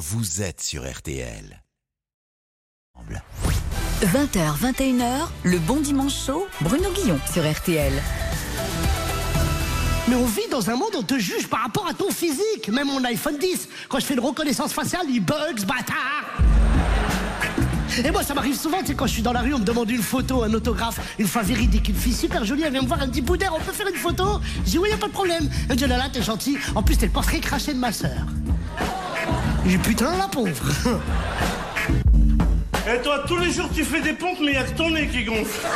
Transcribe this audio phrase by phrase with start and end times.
[0.00, 1.62] vous êtes sur RTL.
[4.02, 7.92] 20h, 21h, le bon dimanche chaud, Bruno Guillon sur RTL.
[10.08, 12.70] Mais on vit dans un monde où on te juge par rapport à ton physique.
[12.72, 16.38] Même mon iPhone 10, quand je fais une reconnaissance faciale, il bug, ce bâtard.
[18.02, 19.64] Et moi, ça m'arrive souvent, tu sais, quand je suis dans la rue, on me
[19.64, 22.86] demande une photo, un autographe, une fois véridique, une fille super jolie, elle vient me
[22.86, 24.40] voir, elle me dit Boudère, on peut faire une photo?
[24.64, 25.50] Je dis oui, y a pas de problème.
[25.64, 26.56] Elle me dit là, là, t'es gentil.
[26.74, 28.24] En plus, t'es le portrait craché de ma sœur.
[29.66, 30.50] J'ai putain, la pauvre.
[32.92, 34.90] Et toi, tous les jours, tu fais des pompes, mais il y a que ton
[34.90, 35.66] nez qui gonfle.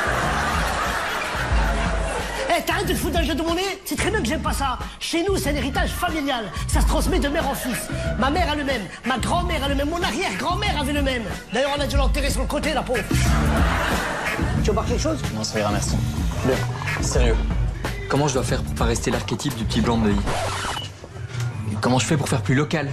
[2.57, 4.43] Eh, t'arrêtes de te foutre d'un jeu de mon nez C'est très bien que j'aime
[4.43, 4.79] pas ça.
[5.01, 6.45] Chez nous, c'est un héritage familial.
[6.69, 7.89] Ça se transmet de mère en fils.
[8.19, 11.25] Ma mère a le même, ma grand-mère a le même, mon arrière-grand-mère avait le même.
[11.53, 13.03] D'ailleurs, on a dû l'enterrer sur le côté, la pauvre.
[14.63, 15.19] Tu veux voir quelque chose?
[15.35, 15.97] Non, ça ira, merci.
[16.47, 16.57] Bien.
[17.01, 17.37] Sérieux.
[18.09, 20.13] Comment je dois faire pour pas rester l'archétype du petit blanc de
[21.81, 22.89] Comment je fais pour faire plus local?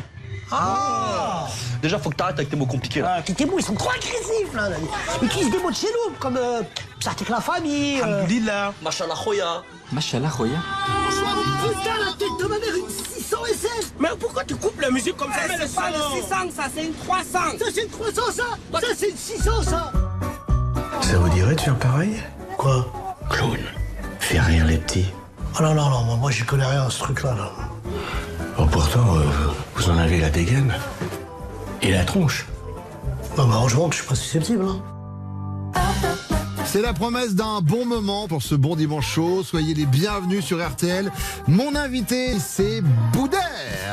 [1.81, 3.15] Déjà, faut que t'arrêtes avec tes mots compliqués là.
[3.17, 4.69] Ah, tes mots, ils sont trop agressifs, là.
[4.69, 4.75] là.
[5.21, 6.61] Ils utilisent des mots de chez nous, comme euh,
[6.99, 7.99] ça avec la famille.
[7.99, 8.03] Euh...
[8.03, 8.73] Alhamdoulilah.
[8.83, 9.63] Machallah khoya.
[9.91, 10.57] Machallah, Roya.
[11.63, 15.17] Putain, la tête de ma mère, une 600 SF Mais pourquoi tu coupes la musique
[15.17, 15.39] comme ça?
[15.45, 15.89] Eh, C'est pas ça.
[15.89, 17.23] le 600, ça, c'est une 300.
[17.59, 18.43] Ça, c'est une 300, ça?
[18.79, 19.91] Ça, c'est une 600, ça?
[21.01, 22.21] Ça vous dirait de faire pareil?
[22.57, 22.85] Quoi?
[23.29, 23.57] Clown,
[24.19, 25.07] fais rire les petits.
[25.59, 27.51] Oh non, non, non, moi, j'y connais rien à ce truc-là, là.
[27.59, 27.70] Oh,
[28.71, 29.21] pourtant, euh,
[29.75, 30.73] vous en avez la dégaine.
[31.81, 32.47] Et la tronche.
[33.37, 34.81] Non, mais heureusement que je suis pas susceptible, hein.
[36.65, 39.43] C'est la promesse d'un bon moment pour ce bon dimanche chaud.
[39.43, 41.11] Soyez les bienvenus sur RTL.
[41.47, 43.40] Mon invité, c'est Boudère.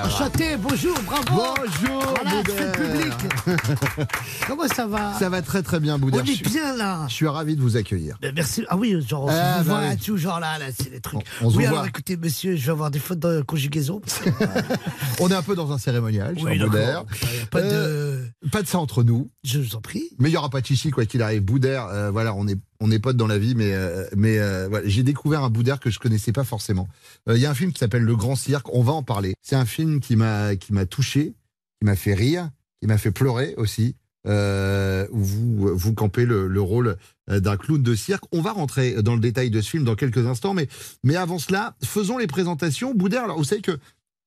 [0.05, 1.25] Enchanté, bonjour, bravo
[1.57, 2.73] Bonjour, Voilà, Boudère.
[2.73, 3.13] public
[4.47, 6.25] Comment ça va Ça va très très bien, On Boudère.
[6.25, 8.17] Je est bien, là Je suis ravi de vous accueillir.
[8.23, 8.65] Ben, Merci.
[8.69, 9.97] Ah oui, genre, on Ah, se bah voit oui.
[9.97, 11.21] tout, genre là, là, c'est les trucs.
[11.41, 11.73] On- on se oui, voit.
[11.79, 14.01] alors écoutez, monsieur, je vais avoir des fautes de conjugaison.
[15.21, 17.05] On est un peu dans un cérémonial, oui, Boudère.
[17.51, 18.49] pas Euh, de.
[18.51, 19.31] Pas de ça entre nous.
[19.45, 20.11] Je vous en prie.
[20.19, 21.43] Mais il n'y aura pas de chichi, quoi qu'il arrive.
[21.43, 24.81] Boudère, euh, voilà, on est, on est potes dans la vie, mais, euh, mais euh,
[24.85, 26.89] j'ai découvert un Boudère que je connaissais pas forcément.
[27.29, 29.35] Euh, Il y a un film qui s'appelle Le Grand Cirque, on va en parler.
[29.43, 31.35] C'est un film qui m'a qui m'a touché,
[31.81, 32.51] qui m'a fait rire,
[32.81, 33.97] qui m'a fait pleurer aussi.
[34.25, 36.97] Vous, vous campez le, le rôle
[37.29, 38.25] d'un clown de cirque.
[38.31, 40.69] On va rentrer dans le détail de ce film dans quelques instants, mais,
[41.03, 42.95] mais avant cela, faisons les présentations.
[42.95, 43.79] Boudère, alors vous savez que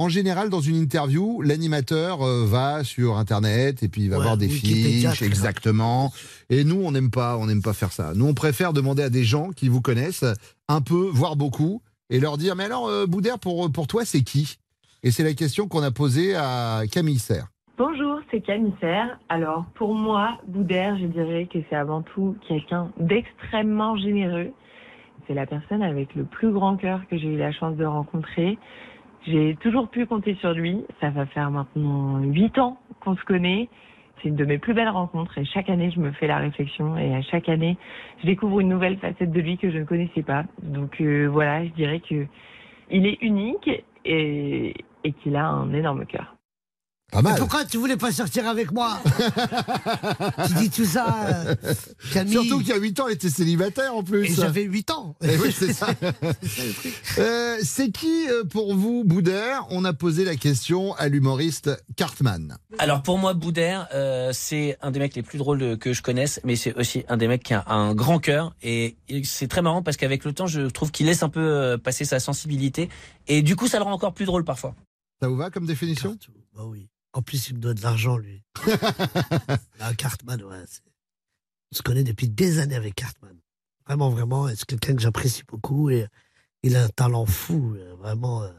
[0.02, 4.24] en général, dans une interview, l'animateur euh, va sur Internet et puis il va Ouais,
[4.24, 6.12] voir des Wikipédia, fiches, exactement.
[6.50, 8.14] Et nous, on n'aime pas, on n'aime pas faire ça.
[8.16, 10.26] Nous, on préfère demander à des gens qui vous connaissent
[10.68, 14.24] un peu, voire beaucoup, et leur dire mais alors, euh, Boudère, pour pour toi, c'est
[14.24, 14.58] qui?
[15.04, 17.48] Et c'est la question qu'on a posée à Camille Serre.
[17.78, 19.20] Bonjour, c'est Camille Serre.
[19.30, 24.52] Alors, pour moi, Boudère, je dirais que c'est avant tout quelqu'un d'extrêmement généreux.
[25.28, 28.58] C'est la personne avec le plus grand cœur que j'ai eu la chance de rencontrer.
[29.28, 30.84] J'ai toujours pu compter sur lui.
[31.00, 33.70] Ça va faire maintenant huit ans qu'on se connaît.
[34.22, 36.96] C'est une de mes plus belles rencontres et chaque année, je me fais la réflexion
[36.96, 37.76] et à chaque année,
[38.22, 40.44] je découvre une nouvelle facette de lui que je ne connaissais pas.
[40.62, 42.28] Donc euh, voilà, je dirais que
[42.92, 43.70] il est unique
[44.06, 46.36] et, et qu'il a un énorme cœur.
[47.12, 47.36] Pas mal.
[47.38, 49.02] Pourquoi tu voulais pas sortir avec moi
[50.48, 51.56] Tu dis tout ça, euh,
[52.14, 52.32] Camille.
[52.32, 54.32] Surtout qu'il y a 8 ans, elle était célibataire en plus.
[54.32, 55.16] Et j'avais 8 ans.
[55.22, 55.88] Eh oui, c'est ça.
[57.18, 62.58] Euh, c'est qui euh, pour vous, Boudère On a posé la question à l'humoriste Cartman.
[62.78, 66.40] Alors pour moi, Boudère, euh, c'est un des mecs les plus drôles que je connaisse,
[66.44, 68.56] mais c'est aussi un des mecs qui a un grand cœur.
[68.62, 72.06] Et c'est très marrant parce qu'avec le temps, je trouve qu'il laisse un peu passer
[72.06, 72.90] sa sensibilité.
[73.28, 74.74] Et du coup, ça le rend encore plus drôle parfois.
[75.22, 76.12] Ça vous va comme définition?
[76.12, 76.88] Cartou, Bah oui.
[77.14, 78.42] En plus, il me doit de l'argent, lui.
[79.80, 80.64] Un Cartman, ouais.
[81.74, 83.36] On se connaît depuis des années avec Cartman.
[83.86, 84.48] Vraiment, vraiment.
[84.50, 86.06] C'est quelqu'un que j'apprécie beaucoup et
[86.64, 87.76] il a un talent fou.
[87.78, 88.50] euh, Vraiment, euh,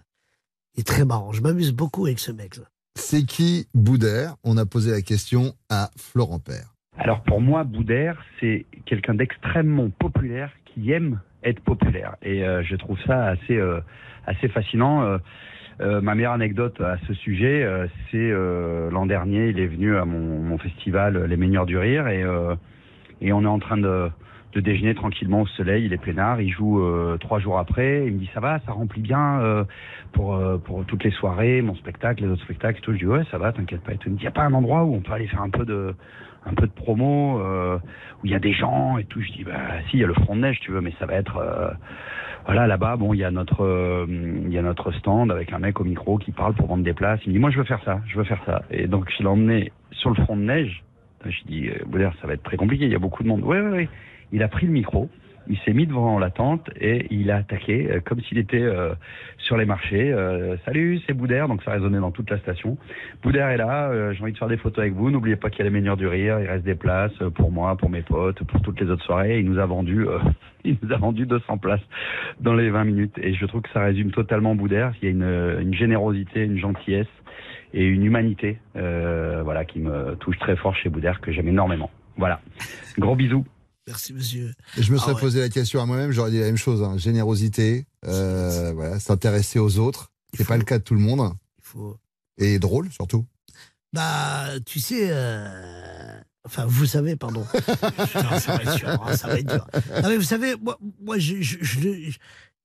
[0.75, 1.33] il est très marrant.
[1.33, 2.65] Je m'amuse beaucoup avec ce mec-là.
[2.99, 4.37] C'est qui Boudère?
[4.45, 6.75] On a posé la question à Florent Père.
[6.99, 12.17] Alors pour moi, Boudère, c'est quelqu'un d'extrêmement populaire qui aime être populaire.
[12.23, 13.81] Et euh, je trouve ça assez, euh,
[14.27, 15.03] assez fascinant.
[15.05, 15.19] Euh,
[15.81, 19.97] euh, ma meilleure anecdote à ce sujet, euh, c'est euh, l'an dernier, il est venu
[19.97, 22.55] à mon, mon festival Les Meilleurs du Rire et, euh,
[23.21, 24.11] et on est en train de,
[24.53, 28.15] de déjeuner tranquillement au soleil, il est peinard, il joue euh, trois jours après, il
[28.15, 29.65] me dit ça va, ça remplit bien
[30.13, 32.93] pour, pour toutes les soirées, mon spectacle, les autres spectacles, tout.
[32.93, 33.93] Je dis ouais, ça va, t'inquiète pas.
[33.93, 33.99] Et.
[34.05, 35.65] Il me dit, y a pas un endroit où on peut aller faire un peu
[35.65, 35.95] de,
[36.45, 39.23] un peu de promo, où il y a des gens et tout.
[39.23, 39.53] Je dis bah
[39.89, 41.41] si, il y a le front de neige, tu veux, mais ça va être
[42.45, 42.97] voilà là-bas.
[42.97, 45.85] Bon, il y a notre, euh, il y a notre stand avec un mec au
[45.85, 47.21] micro qui parle pour vendre des places.
[47.25, 48.63] Il me dit moi je veux faire ça, je veux faire ça.
[48.71, 50.83] Et donc je l'ai emmené sur le front de neige.
[51.25, 53.43] Je dis euh, Boudère, ça va être très compliqué, il y a beaucoup de monde.
[53.43, 53.89] Ouais ouais ouais.
[54.33, 55.09] Il a pris le micro
[55.49, 58.95] Il s'est mis devant la tente et il a attaqué euh, comme s'il était euh,
[59.39, 60.13] sur les marchés.
[60.13, 62.79] Euh, Salut, c'est Boudère, donc ça résonnait dans toute la station.
[63.23, 65.11] Boudère est là, euh, j'ai envie de faire des photos avec vous.
[65.11, 67.51] N'oubliez pas qu'il y a les meneurs du rire, il reste des places euh, pour
[67.51, 69.41] moi, pour mes potes, pour toutes les autres soirées.
[69.41, 70.19] Il nous a vendu, euh,
[70.65, 71.81] il nous a vendu 200 places
[72.41, 73.19] dans les 20 minutes.
[73.19, 74.93] Et je trouve que ça résume totalement Boudère.
[75.03, 77.07] Il y a une, une générosité, une gentillesse
[77.75, 81.91] et une humanité, voilà, qui me touche très fort chez Boudère que j'aime énormément.
[82.17, 82.41] Voilà.
[82.99, 83.47] Gros bisous.
[83.87, 84.53] Merci, monsieur.
[84.79, 85.21] Et je me Ah serais ouais.
[85.21, 86.83] posé la question à moi-même, j'aurais dit la même chose.
[86.83, 86.97] hein.
[86.99, 90.13] Générosité, euh, voilà, s'intéresser aux autres.
[90.37, 91.33] C'est pas le cas de tout le monde.
[91.59, 91.99] Il faut.
[92.39, 93.27] Et drôle, surtout.
[93.93, 95.09] Bah, tu sais.
[95.11, 97.45] euh, Enfin, vous savez, pardon.
[97.55, 98.89] Putain, ça va être dur.
[98.89, 99.65] hein, ça va être dur.
[100.03, 101.99] Non, mais vous savez, moi, moi je, je, je, le-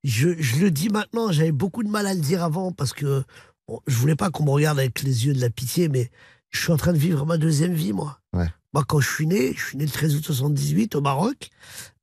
[0.04, 3.24] je, je le dis maintenant, j'avais beaucoup de mal à le dire avant parce que
[3.68, 6.10] bon, je voulais pas qu'on me regarde avec les yeux de la pitié, mais
[6.57, 8.19] je suis en train de vivre ma deuxième vie, moi.
[8.33, 8.48] Ouais.
[8.74, 11.50] Moi, quand je suis né, je suis né le 13 août 78 au Maroc.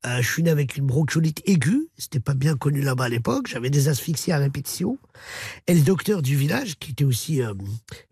[0.05, 1.87] Euh, je suis né avec une bronchiolite aiguë.
[1.97, 3.47] C'était pas bien connu là-bas à l'époque.
[3.47, 4.97] J'avais des asphyxies à répétition.
[5.67, 7.53] Et le docteur du village, qui était aussi euh,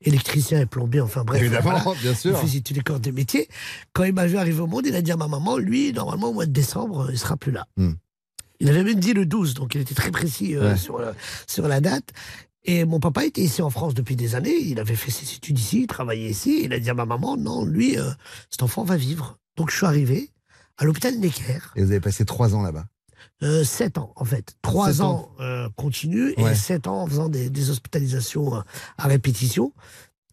[0.01, 1.42] électricien et plombier, enfin bref.
[1.42, 2.31] Évidemment, voilà, bien sûr.
[2.42, 3.48] Il faisait tous les corps des métiers.
[3.94, 6.30] Quand il m'a vu arriver au monde, il a dit à ma maman, lui, normalement,
[6.30, 7.66] au mois de décembre, il sera plus là.
[7.78, 7.94] Hmm.
[8.60, 10.78] Il avait même dit le 12, donc il était très précis euh, Ouais.
[10.78, 11.13] sur, la,
[11.48, 12.10] sur la date.
[12.65, 14.56] Et mon papa était ici en France depuis des années.
[14.57, 16.62] Il avait fait ses études ici, il travaillait ici.
[16.63, 18.10] Il a dit à ma maman, non, lui, euh,
[18.50, 19.38] cet enfant va vivre.
[19.57, 20.30] Donc je suis arrivé
[20.77, 21.60] à l'hôpital Necker.
[21.75, 22.86] Et vous avez passé trois ans là-bas?
[23.42, 24.56] Euh, 7 ans, en fait.
[24.62, 25.31] 3 Sept ans, ans.
[25.42, 26.51] euh, continu Ouais.
[26.54, 28.62] et 7 ans en faisant des, des hospitalisations euh,
[28.98, 29.74] à répétition.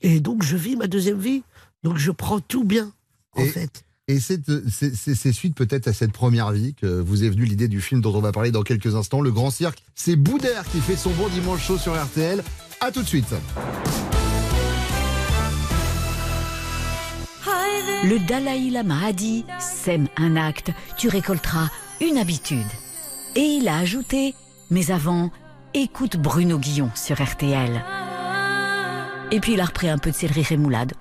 [0.00, 1.42] Et donc, je vis ma deuxième vie.
[1.82, 2.92] Donc, je prends tout bien,
[3.36, 3.84] en Et- fait.
[4.10, 7.80] Et c'est c'est- suite peut-être à cette première vie que vous est venue l'idée du
[7.80, 9.84] film dont on va parler dans quelques instants, Le Grand Cirque.
[9.94, 12.42] C'est Boudère qui fait son bon dimanche chaud sur RTL.
[12.80, 13.32] À tout de suite.
[18.02, 21.68] Le Dalai Lama a dit Sème un acte, tu récolteras
[22.00, 22.66] une habitude.
[23.36, 24.34] Et il a ajouté
[24.70, 25.30] Mais avant,
[25.72, 27.80] écoute Bruno Guillon sur RTL.
[29.30, 30.94] Et puis il a repris un peu de céleri rémoulade.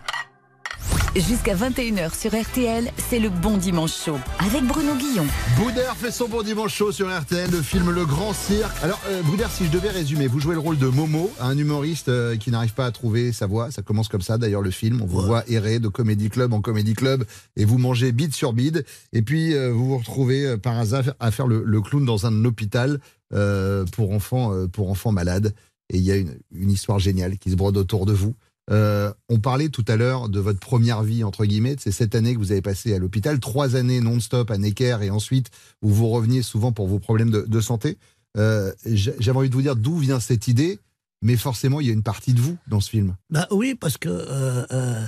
[1.15, 5.25] Jusqu'à 21h sur RTL, c'est le bon dimanche chaud avec Bruno Guillon.
[5.57, 8.71] Boudère fait son bon dimanche chaud sur RTL, le film Le Grand Cirque.
[8.83, 12.09] Alors, euh, Boudère, si je devais résumer, vous jouez le rôle de Momo, un humoriste
[12.09, 13.71] euh, qui n'arrive pas à trouver sa voix.
[13.71, 15.01] Ça commence comme ça, d'ailleurs, le film.
[15.01, 17.25] On vous voit errer de comédie club en comédie club
[17.57, 18.85] et vous mangez bide sur bide.
[19.11, 22.27] Et puis, euh, vous vous retrouvez euh, par hasard à faire le, le clown dans
[22.27, 22.99] un hôpital
[23.33, 25.55] euh, pour, enfants, euh, pour enfants malades.
[25.89, 28.35] Et il y a une, une histoire géniale qui se brode autour de vous.
[28.69, 31.75] Euh, on parlait tout à l'heure de votre première vie, entre guillemets.
[31.79, 35.09] C'est cette année que vous avez passé à l'hôpital, trois années non-stop à Necker et
[35.09, 35.47] ensuite
[35.81, 37.97] où vous reveniez souvent pour vos problèmes de, santé.
[38.35, 38.71] J'a-
[39.19, 40.79] J'avais envie de vous dire d'où vient cette idée,
[41.21, 43.15] mais forcément, il y a une partie de vous dans ce film.
[43.29, 45.05] Bah oui, parce que euh, euh,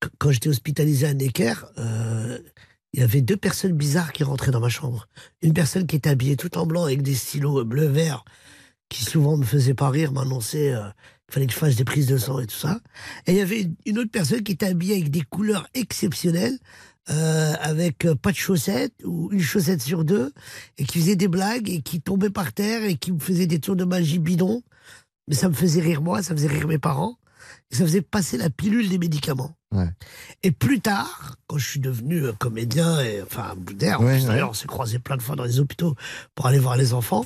[0.00, 1.54] qu- quand j'étais hospitalisé à Necker,
[2.92, 5.06] il y avait deux personnes bizarres qui rentraient dans ma chambre.
[5.42, 8.24] Une personne qui était habillée tout en blanc avec des stylos bleu-vert,
[8.88, 10.74] qui souvent me faisait pas rire, m'annonçait
[11.30, 12.80] qu'il fallait que je fasse des prises de sang et tout ça.
[13.26, 16.58] Et il y avait une autre personne qui était habillée avec des couleurs exceptionnelles,
[17.10, 20.32] euh, avec euh, pas de chaussettes ou une chaussette sur deux,
[20.78, 23.58] et qui faisait des blagues et qui tombait par terre et qui me faisait des
[23.60, 24.62] tours de magie bidon.
[25.28, 27.16] Mais ça me faisait rire moi, ça faisait rire mes parents,
[27.70, 29.56] et ça faisait passer la pilule des médicaments.
[29.72, 29.88] Ouais.
[30.42, 34.50] Et plus tard, quand je suis devenu euh, comédien, et, enfin Boudère, Ouais, d'ailleurs ouais.
[34.50, 35.94] on s'est croisé plein de fois dans les hôpitaux
[36.34, 37.24] pour aller voir les enfants,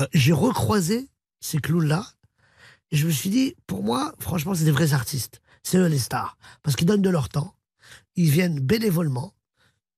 [0.00, 1.08] euh, j'ai recroisé
[1.40, 2.04] ces clowns-là.
[2.94, 5.40] Je me suis dit, pour moi, franchement, c'est des vrais artistes.
[5.64, 6.38] C'est eux les stars.
[6.62, 7.54] Parce qu'ils donnent de leur temps.
[8.14, 9.34] Ils viennent bénévolement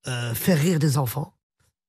[0.07, 1.35] euh, faire rire des enfants,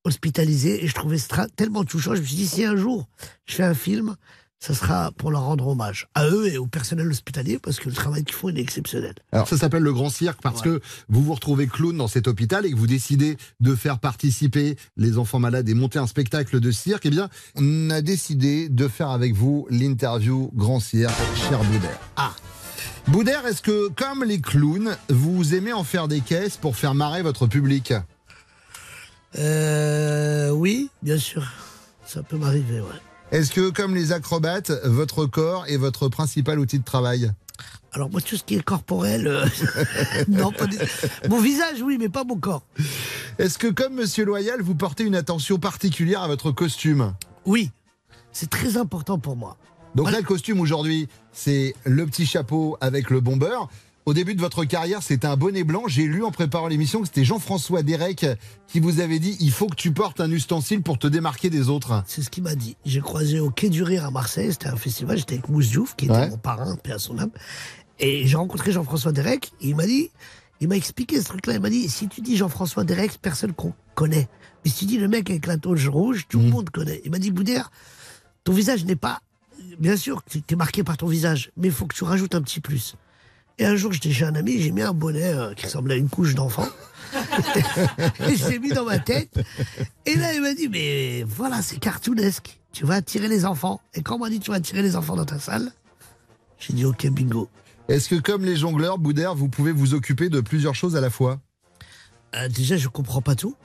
[0.04, 0.84] hospitalisés.
[0.84, 2.14] Et je trouvais ça tellement touchant.
[2.14, 3.08] Je me suis dit, si un jour
[3.46, 4.18] je fais un film,
[4.60, 6.08] ça sera pour leur rendre hommage.
[6.16, 9.14] À eux et au personnel hospitalier, parce que le travail qu'ils font, il est exceptionnel.
[9.32, 12.66] Alors, ça s'appelle Le Grand Cirque parce que vous vous retrouvez clown dans cet hôpital
[12.66, 16.72] et que vous décidez de faire participer les enfants malades et monter un spectacle de
[16.72, 17.06] cirque.
[17.06, 21.14] Eh bien, on a décidé de faire avec vous l'interview Grand Cirque,
[21.50, 22.00] cher Boudère.
[22.16, 22.34] Ah
[23.08, 27.22] Boudère, est-ce que, comme les clowns, vous aimez en faire des caisses pour faire marrer
[27.22, 27.94] votre public?
[29.38, 31.44] Euh, oui, bien sûr.
[32.06, 32.88] Ça peut m'arriver, ouais.
[33.32, 37.32] Est-ce que, comme les acrobates, votre corps est votre principal outil de travail?
[37.92, 39.46] Alors moi, tout ce qui est corporel, euh,
[40.28, 40.66] non, pas
[41.30, 42.64] Mon visage, oui, mais pas mon corps.
[43.38, 47.16] Est-ce que, comme Monsieur Loyal, vous portez une attention particulière à votre costume?
[47.46, 47.72] Oui,
[48.32, 49.58] c'est très important pour moi.
[49.96, 53.68] Donc là, le costume aujourd'hui, c'est le petit chapeau avec le bombeur.
[54.08, 55.84] Au début de votre carrière, c'était un bonnet blanc.
[55.88, 58.26] J'ai lu en préparant l'émission que c'était Jean-François Derek
[58.66, 61.68] qui vous avait dit il faut que tu portes un ustensile pour te démarquer des
[61.68, 62.02] autres.
[62.08, 62.78] C'est ce qu'il m'a dit.
[62.86, 65.98] J'ai croisé au Quai du Rire à Marseille, c'était un festival, j'étais avec Mousse Diouf,
[65.98, 67.32] qui était mon parrain, paix à son âme.
[68.00, 70.10] Et j'ai rencontré Jean-François Derek, et il m'a dit,
[70.62, 71.56] Il m'a expliqué ce truc-là.
[71.56, 74.30] Il m'a dit si tu dis Jean-François Derex, personne qu'on connaît.
[74.64, 76.46] Mais si tu dis le mec avec la toge rouge, tout Mm.
[76.46, 77.02] le monde connaît.
[77.04, 77.72] Il m'a dit Boudère,
[78.46, 79.20] ton visage n'est pas.
[79.80, 82.42] Bien sûr, tu es marqué par ton visage, mais il faut que tu rajoutes un
[82.42, 82.96] petit plus.
[83.60, 85.98] Et un jour, j'étais chez un ami, j'ai mis un bonnet euh, qui ressemblait à
[85.98, 86.68] une couche d'enfant.
[88.28, 89.40] et je l'ai mis dans ma tête.
[90.06, 92.60] Et là, il m'a dit, mais voilà, c'est cartoonesque.
[92.72, 93.82] Tu vas attirer les enfants.
[93.96, 95.72] Et quand on m'a dit, tu vas attirer les enfants dans ta salle,
[96.60, 97.50] j'ai dit, ok, bingo.
[97.88, 101.10] Est-ce que, comme les jongleurs, Boudère, vous pouvez vous occuper de plusieurs choses à la
[101.10, 101.40] fois?
[102.36, 103.56] Euh, déjà, je comprends pas tout.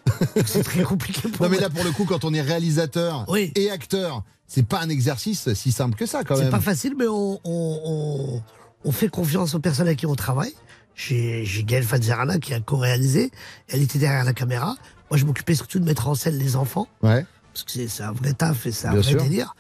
[0.47, 1.69] c'est très compliqué pour Non, mais moi.
[1.69, 5.73] là, pour le coup, quand on est réalisateur et acteur, c'est pas un exercice si
[5.73, 6.51] simple que ça, quand C'est même.
[6.51, 8.43] pas facile, mais on, on, on-
[8.85, 10.53] on fait confiance aux personnes avec qui on travaille.
[10.95, 13.31] J'ai Gaëlle Fadzerana qui a co-réalisé.
[13.69, 14.77] Elle était derrière la caméra.
[15.11, 16.87] Moi, je m'occupais surtout de mettre en scène les enfants.
[17.03, 17.25] Ouais.
[17.53, 19.23] Parce que c'est un vrai taf et c'est un Bien vrai sûr.
[19.23, 19.55] délire.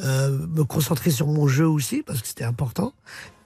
[0.00, 2.92] Euh, me concentrer sur mon jeu aussi, parce que c'était important.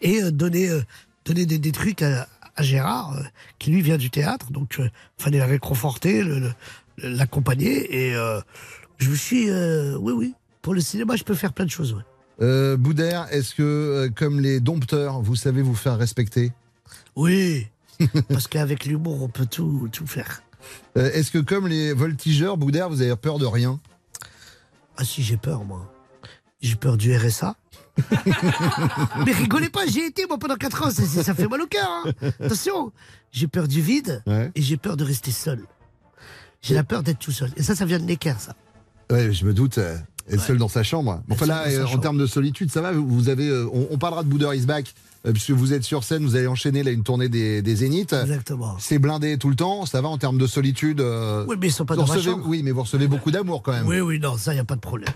[0.02, 0.82] Et euh, donner, euh,
[1.24, 3.22] donner des, des trucs à, à Gérard, euh,
[3.58, 4.50] qui lui vient du théâtre.
[4.52, 6.38] Donc, il fallait le réconforter, le-
[6.98, 8.08] le- l'accompagner.
[8.08, 8.40] Et euh,
[8.98, 9.50] je me suis...
[9.50, 10.34] euh, oui, oui.
[10.60, 11.92] Pour le cinéma, je peux faire plein de choses.
[11.94, 12.02] ouais.
[12.42, 16.52] Euh, Boudère, est-ce que, euh, comme les dompteurs, vous savez vous faire respecter?
[17.14, 17.68] Oui,
[18.28, 20.42] parce qu'avec l'humour, on peut tout, tout faire.
[20.96, 23.78] Euh, Est-ce que, comme les voltigeurs, Boudère, vous avez peur de rien?
[24.96, 25.92] Ah si, j'ai peur, moi.
[26.60, 27.56] J'ai peur du RSA.
[29.26, 30.90] Mais rigolez pas, j'y ai été, moi, pendant 4 ans.
[30.90, 31.88] Ça, ça- ça fait mal au cœur.
[31.88, 32.12] hein.
[32.40, 32.92] Attention,
[33.32, 34.50] j'ai peur du vide Ouais.
[34.54, 35.60] et j'ai peur de rester seul.
[36.62, 37.50] J'ai la peur d'être tout seul.
[37.56, 38.54] Et ça, ça vient de Necker, ça.
[39.10, 39.78] Ouais, je me doute.
[40.30, 41.22] Euh, être seul dans sa chambre.
[41.28, 42.00] Bon, enfin là, euh, en chambre.
[42.02, 42.92] termes de solitude, ça va.
[42.92, 44.94] Vous vous avez, euh, on, on parlera de Boudère is back,
[45.26, 48.12] euh, puisque vous êtes sur scène, vous allez enchaîner là une tournée des, des Zéniths.
[48.12, 48.76] Exactement.
[48.78, 49.86] C'est blindé tout le temps.
[49.86, 51.00] Ça va en termes de solitude.
[51.00, 52.44] euh, Oui, mais ils sont pas vous dans ma recevez- chambre.
[52.46, 53.86] Oui, mais vous recevez beaucoup d'amour quand même.
[53.86, 55.08] Oui, oui, non, ça, il n'y a pas de problème.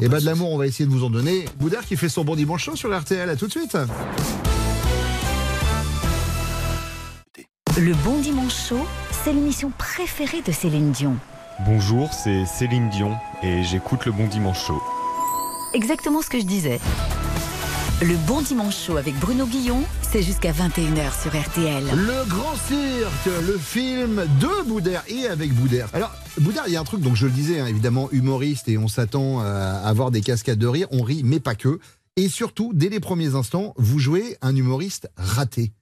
[0.00, 1.44] Et pas bah de de l'amour, on va essayer de vous en donner.
[1.58, 3.28] Boudère qui fait son bon dimanche chaud sur RTL.
[3.28, 3.76] À tout de suite.
[7.78, 8.86] Le Bon Dimanche Chaud,
[9.24, 11.16] c'est l'émission préférée de Céline Dion.
[11.66, 14.80] Bonjour, c'est Céline Dion et j'écoute le Bon Dimanche Show.
[15.74, 16.80] Exactement ce que je disais.
[18.00, 21.84] Le Bon Dimanche Chaud avec Bruno Guillon, c'est jusqu'à 21h sur RTL.
[21.84, 25.88] Le Grand Cirque, le film de Boudère et avec Boudère.
[25.92, 28.78] Alors, Boudère, il y a un truc, donc je le disais, hein, évidemment, humoriste et
[28.78, 30.86] on s'attend euh, à avoir des cascades de rire.
[30.92, 31.78] On rit, mais pas que.
[32.16, 35.72] Et surtout, dès les premiers instants, vous jouez un humoriste raté.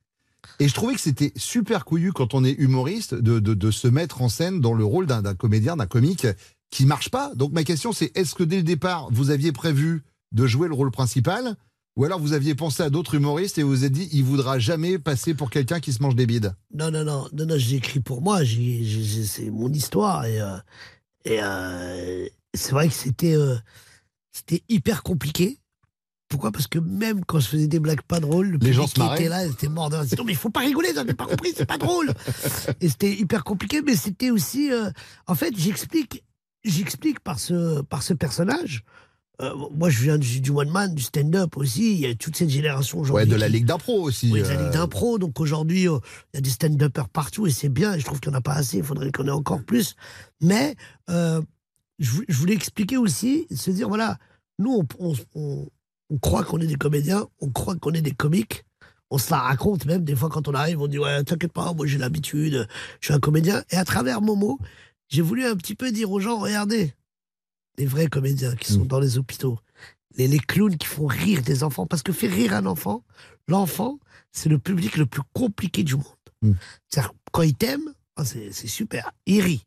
[0.61, 4.23] Et je trouvais que c'était super couillu quand on est humoriste de, de, se mettre
[4.23, 6.27] en scène dans le rôle d'un comédien, d'un comique
[6.71, 7.33] qui marche pas.
[7.35, 10.03] Donc ma question c'est est-ce que dès le départ vous aviez prévu
[10.33, 11.57] de jouer le rôle principal
[11.99, 14.61] ou alors vous aviez pensé à d'autres humoristes et vous vous êtes dit il voudra
[14.61, 16.55] jamais passer pour quelqu'un qui se mange des bides?
[16.73, 20.25] Non, non, non, non, non j'ai écrit pour moi, c'est mon histoire.
[20.25, 20.57] Et, euh,
[21.27, 23.57] euh, c'est vrai que c'était euh,
[24.31, 25.58] c'était hyper compliqué.
[26.29, 26.53] Pourquoi?
[26.53, 29.29] Parce que même quand je faisais des blagues pas drôles, le Les gens qui était
[29.29, 31.53] là, ils étaient morts de Non, mais il faut pas rigoler, vous n'avez pas compris,
[31.57, 32.13] c'est pas drôle.
[32.81, 34.71] Et c'était hyper compliqué, mais c'était aussi.
[34.71, 34.91] euh,
[35.27, 36.25] en fait, j'explique
[36.65, 38.85] j'explique par ce, par ce personnage.
[39.41, 41.93] Euh, moi, je viens du, du one man, du stand-up aussi.
[41.95, 43.31] Il y a toute cette génération Ouais, aujourd'hui.
[43.31, 44.31] de la Ligue d'impro aussi.
[44.33, 45.19] oui, de la euh, Ligue d'impro.
[45.19, 45.99] Donc aujourd'hui, euh,
[46.35, 47.95] il y a des stand-uppers partout et c'est bien.
[47.95, 48.79] Et je trouve qu'il n'y en a pas assez.
[48.79, 49.95] Il faudrait qu'on ait encore plus.
[50.43, 50.75] Mais
[51.09, 54.19] je, vou- je voulais expliquer aussi, se dire voilà,
[54.59, 55.69] nous, on, on- on-
[56.11, 58.65] on croit qu'on est des comédiens, on croit qu'on est des comiques.
[59.11, 61.73] On se la raconte même des fois quand on arrive, on dit ouais, t'inquiète pas,
[61.73, 62.69] moi j'ai l'habitude,
[63.01, 63.63] je suis un comédien.
[63.71, 64.59] Et à travers Momo,
[65.09, 66.95] j'ai voulu un petit peu dire aux gens regardez,
[67.79, 69.59] les vrais comédiens qui sont dans les hôpitaux,
[70.17, 71.87] les, les clowns qui font rire des enfants.
[71.87, 73.03] Parce que faire rire un enfant,
[73.47, 73.99] l'enfant,
[74.31, 76.05] c'est le public le plus compliqué du monde.
[76.89, 79.65] C'est-à-dire, quand il t'aime, ah, c'est c'est super, il rit.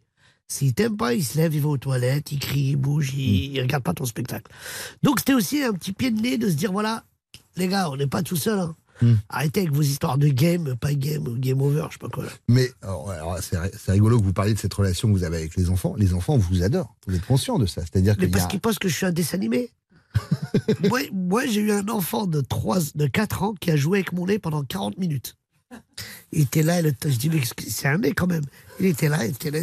[0.52, 3.54] S'il t'aime pas, il se lève, il va aux toilettes, il crie, il bouge, il,
[3.54, 4.52] il regarde pas ton spectacle.
[5.02, 7.06] Donc c'était aussi un petit pied de nez de se dire voilà,
[7.56, 8.60] les gars, on n'est pas tout seul.
[8.60, 8.76] hein.
[9.30, 12.26] Arrêtez avec vos histoires de game, pas game, game over, je sais pas quoi.
[12.26, 12.30] là.
[12.50, 12.70] Mais
[13.42, 15.70] c'est ri- c'est rigolo que vous parliez de cette relation que vous avez avec les
[15.70, 15.96] enfants.
[15.98, 16.96] Les enfants vous adorent.
[17.08, 17.82] Vous êtes conscient de ça.
[17.82, 18.48] C'est-à-dire Mais parce a...
[18.48, 19.72] qu'ils pensent que je suis un dessin animé.
[20.90, 24.12] moi, moi j'ai eu un enfant de, 3, de 4 ans qui a joué avec
[24.14, 25.36] mon nez pendant 40 minutes.
[26.32, 28.44] Il était là, et le- je dis, mais c'est un nez quand même.
[28.80, 29.60] Il était là, il était là.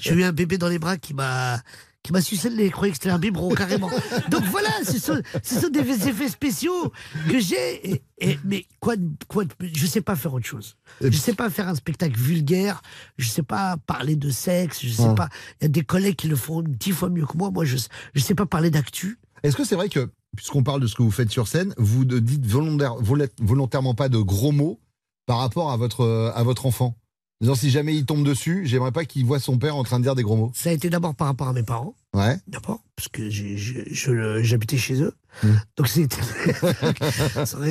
[0.00, 1.60] J'ai eu un bébé dans les bras qui m'a
[2.02, 3.88] qui m'a sucé le nez, il croyait que c'était un biberon carrément.
[4.30, 6.92] Donc voilà, ce sont, ce sont des effets spéciaux
[7.30, 8.02] que j'ai.
[8.44, 8.94] Mais quoi,
[9.26, 10.76] quoi, je sais pas faire autre chose.
[11.00, 12.82] Je sais pas faire un spectacle vulgaire.
[13.16, 14.80] Je sais pas parler de sexe.
[14.82, 15.14] Je sais Ah.
[15.14, 15.28] pas.
[15.60, 17.50] Il y a des collègues qui le font dix fois mieux que moi.
[17.50, 17.78] Moi, je
[18.14, 19.18] je sais pas parler d'actu.
[19.42, 22.04] Est-ce que c'est vrai que, puisqu'on parle de ce que vous faites sur scène, vous
[22.04, 24.78] ne dites volontairement pas de gros mots
[25.26, 26.96] par rapport à votre, euh, à votre enfant
[27.40, 30.04] Disant, si jamais il tombe dessus, j'aimerais pas qu'il voit son père en train de
[30.04, 30.52] dire des gros mots.
[30.54, 31.94] Ça a été d'abord par rapport à mes parents.
[32.14, 32.36] Ouais.
[32.48, 35.12] D'abord, parce que j'habitais chez eux.
[35.42, 35.48] Mm.
[35.76, 35.88] Donc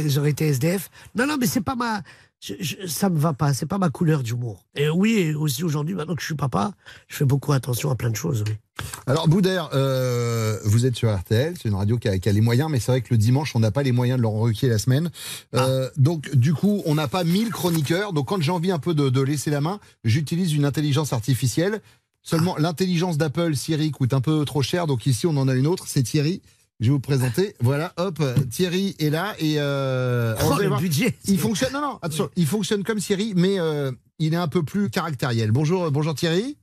[0.09, 0.89] J'aurais été SDF.
[1.15, 2.01] Non, non, mais c'est pas ma.
[2.41, 4.65] je- je- ça me va pas, c'est pas ma couleur d'humour.
[4.75, 6.73] Et oui, et aussi aujourd'hui, maintenant que je suis papa,
[7.07, 8.43] je fais beaucoup attention à plein de choses.
[8.47, 8.53] Oui.
[9.05, 12.41] Alors Boudère, euh, vous êtes sur RTL, c'est une radio qui a, qui a les
[12.41, 14.67] moyens, mais c'est vrai que le dimanche, on n'a pas les moyens de Laurent Ruquier
[14.67, 15.11] la semaine.
[15.55, 18.13] Euh, donc du coup, on n'a pas 1000 chroniqueurs.
[18.13, 21.81] Donc quand j'ai envie un peu de, de laisser la main, j'utilise une intelligence artificielle.
[22.23, 24.87] Seulement, l'intelligence d'Apple, Siri, coûte un peu trop cher.
[24.87, 26.41] Donc ici, on en a une autre, c'est Thierry.
[26.79, 27.53] Je vais vous présenter.
[27.59, 31.15] Voilà, hop, Thierry est là et euh, Oh, le voir, budget.
[31.25, 31.71] Il fonctionne.
[31.73, 35.51] Non, non, attention, il fonctionne comme Siri, mais euh, il est un peu plus caractériel.
[35.51, 36.57] Bonjour, euh, bonjour Thierry.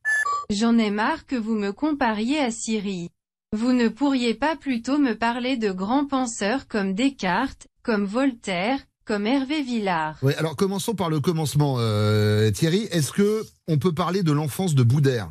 [0.51, 3.09] J'en ai marre que vous me compariez à Siri.
[3.57, 9.27] Vous ne pourriez pas plutôt me parler de grands penseurs comme Descartes, comme Voltaire, comme
[9.27, 10.17] Hervé Villard.
[10.23, 12.89] Ouais, alors commençons par le commencement, euh, Thierry.
[12.91, 15.31] Est-ce que on peut parler de l'enfance de Boudère?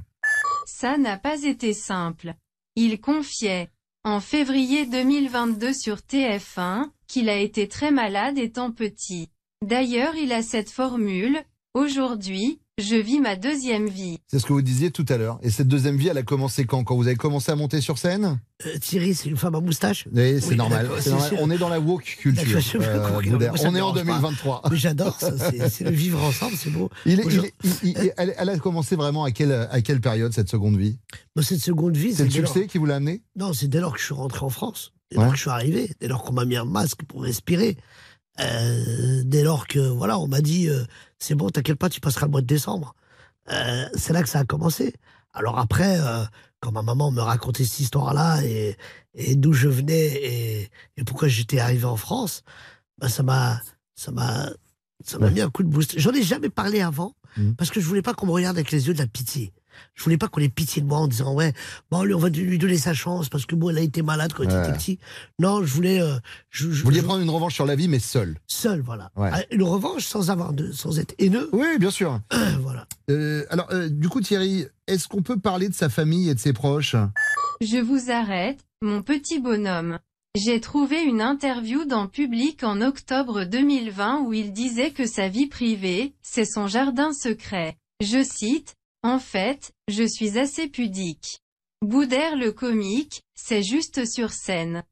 [0.72, 2.36] Ça n'a pas été simple.
[2.76, 3.70] Il confiait,
[4.04, 9.30] en février 2022 sur TF1, qu'il a été très malade étant petit.
[9.66, 14.18] D'ailleurs il a cette formule, aujourd'hui, je vis ma deuxième vie.
[14.28, 15.40] C'est ce que vous disiez tout à l'heure.
[15.42, 16.84] Et cette deuxième vie, elle a commencé quand?
[16.84, 18.40] Quand vous avez commencé à monter sur scène?
[18.66, 20.90] Euh, Thierry, c'est une femme à moustache Oui, c'est Oui, normal.
[21.00, 21.12] c'est.
[21.40, 22.60] On est dans la woke culture.
[22.82, 23.62] Euh, on est en dérange
[23.96, 24.02] pas.
[24.04, 24.62] 2023.
[24.72, 26.90] Mais j'adore ça, c'est c'est le vivre ensemble, c'est beau.
[27.06, 29.52] Il est- Moi, il je- est- il- il- elle, elle a commencé vraiment à quelle,
[29.72, 30.98] à quelle période, cette seconde vie?
[31.36, 33.22] Moi, cette seconde vie, C'est le lors- succès qui vous l'a amené?
[33.36, 35.24] Non, c'est dès lors que je suis rentré en France, dès Ouais.
[35.24, 37.78] lors que je suis arrivé, dès lors qu'on m'a mis un masque pour respirer,
[38.40, 40.84] euh, dès lors que voilà, on m'a dit euh,
[41.20, 42.96] c'est bon, t'inquiète pas, tu passeras le mois de décembre.
[43.52, 44.94] Euh, c'est là que ça a commencé.
[45.34, 46.24] Alors après, euh,
[46.60, 48.78] quand ma maman me racontait cette histoire-là et,
[49.14, 52.44] et d'où je venais et, et pourquoi j'étais arrivé en France,
[52.98, 53.62] bah, ça m'a
[53.96, 54.50] ça m'a
[55.06, 55.98] ça m'a mis un coup de boost.
[56.00, 57.54] J'en ai jamais parlé avant Mhm.
[57.56, 59.54] parce que je voulais pas qu'on me regarde avec les yeux de la pitié.
[59.96, 61.54] Je voulais pas qu'on ait pitié de moi en disant ouais,
[61.92, 64.34] bon lui on va lui donner sa chance parce que bon elle a été malade
[64.34, 64.60] quand il Ouais.
[64.70, 65.00] était petit.
[65.40, 66.16] Non, je voulais euh,
[66.50, 68.38] je, je- Vous vouliez je- prendre une revanche sur la vie, mais seul.
[68.48, 69.12] seul voilà.
[69.16, 69.30] Ouais.
[69.34, 71.50] Ah, Une revanche sans avoir de sans être haineux.
[71.54, 72.20] Oui, bien sûr.
[72.62, 72.88] voilà.
[73.10, 76.40] Euh, alors, euh, du coup, Thierry, est-ce qu'on peut parler de sa famille et de
[76.40, 76.96] ses proches?
[77.62, 80.00] Je vous arrête, mon petit bonhomme.
[80.36, 85.48] J'ai trouvé une interview dans Public en octobre 2020 où il disait que sa vie
[85.48, 87.78] privée, c'est son jardin secret.
[88.02, 91.42] Je cite, En fait, je suis assez pudique.
[91.82, 94.84] Boudère le comique, c'est juste sur scène.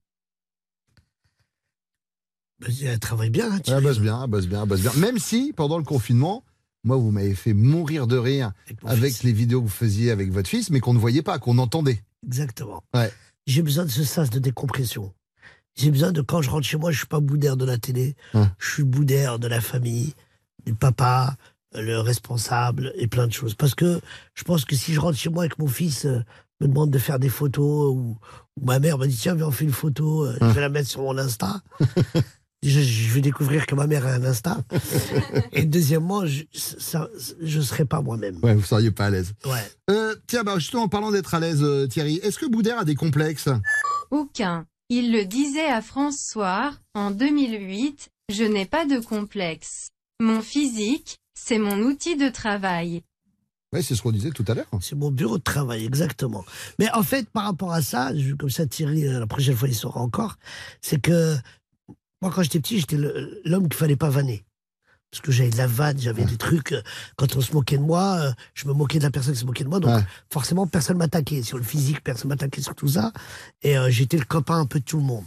[2.60, 3.52] Bah, Elle travaille bien.
[3.52, 4.94] hein, Elle bosse bien, elle bosse bien, elle bosse bien.
[4.94, 6.44] Même si, pendant le confinement,
[6.84, 8.54] moi, vous m'avez fait mourir de rire
[8.86, 11.58] avec les vidéos que vous faisiez avec votre fils, mais qu'on ne voyait pas, qu'on
[11.58, 12.02] entendait.
[12.26, 12.84] Exactement.
[12.94, 13.12] Ouais.
[13.46, 15.14] J'ai besoin de ce sas de décompression.
[15.76, 18.16] J'ai besoin de quand je rentre chez moi, je suis pas boudère de la télé,
[18.34, 20.16] je suis boudère de la famille,
[20.66, 21.38] du papa,
[21.74, 23.56] le responsable et plein de choses.
[23.56, 24.00] Parce que
[24.34, 26.20] je pense que si je rentre chez moi et que mon fils euh,
[26.62, 28.18] me demande de faire des photos ou,
[28.60, 30.70] ou ma mère me dit tiens viens on fait une photo, euh, je vais la
[30.70, 31.62] mettre sur mon Insta.
[32.64, 34.58] Déjà, je vais découvrir que ma mère a un Insta.
[35.52, 36.44] et deuxièmement, je,
[37.40, 38.40] je serai pas moi-même.
[38.42, 39.34] Ouais, vous seriez pas à l'aise.
[39.46, 39.72] Ouais.
[39.92, 42.84] Euh, tiens, bah, justement, en parlant d'être à l'aise, euh, Thierry, est-ce que Boudère a
[42.84, 43.50] des complexes?
[44.10, 44.66] Aucun.
[44.90, 49.90] Il le disait à France Soir, en 2008, je n'ai pas de complexe.
[50.20, 53.04] Mon physique, c'est mon outil de travail.
[53.74, 54.66] Ouais, c'est ce qu'on disait tout à l'heure.
[54.82, 56.44] C'est mon bureau de travail, exactement.
[56.80, 59.68] Mais en fait, par rapport à ça, je- comme ça Thierry, euh, la prochaine fois
[59.68, 60.38] il saura encore,
[60.82, 61.36] c'est que
[62.22, 64.46] moi quand j'étais petit, j'étais le- l'homme qu'il fallait pas vanner.
[65.12, 66.74] Parce que j'avais de la vanne, j'avais des trucs.
[66.74, 66.82] euh,
[67.16, 69.46] Quand on se moquait de moi, euh, je me moquais de la personne qui se
[69.46, 69.80] moquait de moi.
[69.80, 70.04] Donc Ouais.
[70.32, 73.14] forcément, personne m'attaquait sur le physique, personne m'attaquait sur tout ça.
[73.62, 75.24] Et euh, j'étais le copain un peu de tout le monde.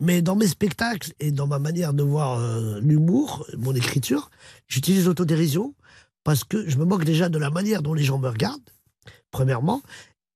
[0.00, 4.30] Mais dans mes spectacles et dans ma manière de voir euh, l'humour, mon écriture,
[4.68, 5.74] j'utilise l'autodérision
[6.24, 8.70] parce que je me moque déjà de la manière dont les gens me regardent,
[9.30, 9.82] premièrement,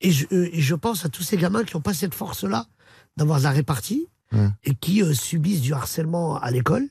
[0.01, 2.67] et je, euh, et je pense à tous ces gamins qui n'ont pas cette force-là
[3.17, 4.09] d'avoir la répartie
[4.65, 6.89] et qui euh, subissent du harcèlement à l'école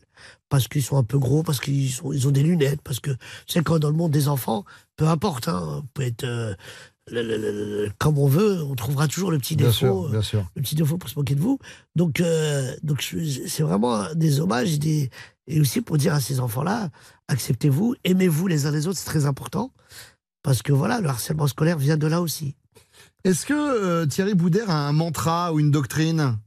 [0.49, 3.11] parce qu'ils sont un peu gros, parce qu'ils ils ont des lunettes, parce que
[3.47, 6.53] c'est quand dans le monde des enfants, peu importe, hein, on peut être euh,
[7.11, 9.77] le- le- le- le- comme on veut, on trouvera toujours le petit Bien défaut.
[9.77, 10.45] sûr, euh, bien sûr.
[10.55, 11.59] le petit défaut pour se moquer de vous.
[11.95, 13.01] Donc, euh, donc
[13.47, 15.09] c'est vraiment des hommages des,
[15.47, 16.89] et aussi pour dire à ces enfants-là,
[17.27, 19.71] acceptez-vous, aimez-vous les uns les autres, c'est très important.
[20.43, 22.55] Parce que voilà, le harcèlement scolaire vient de là aussi.
[23.23, 26.37] Est-ce que euh, Thierry Boudère a un mantra ou une doctrine?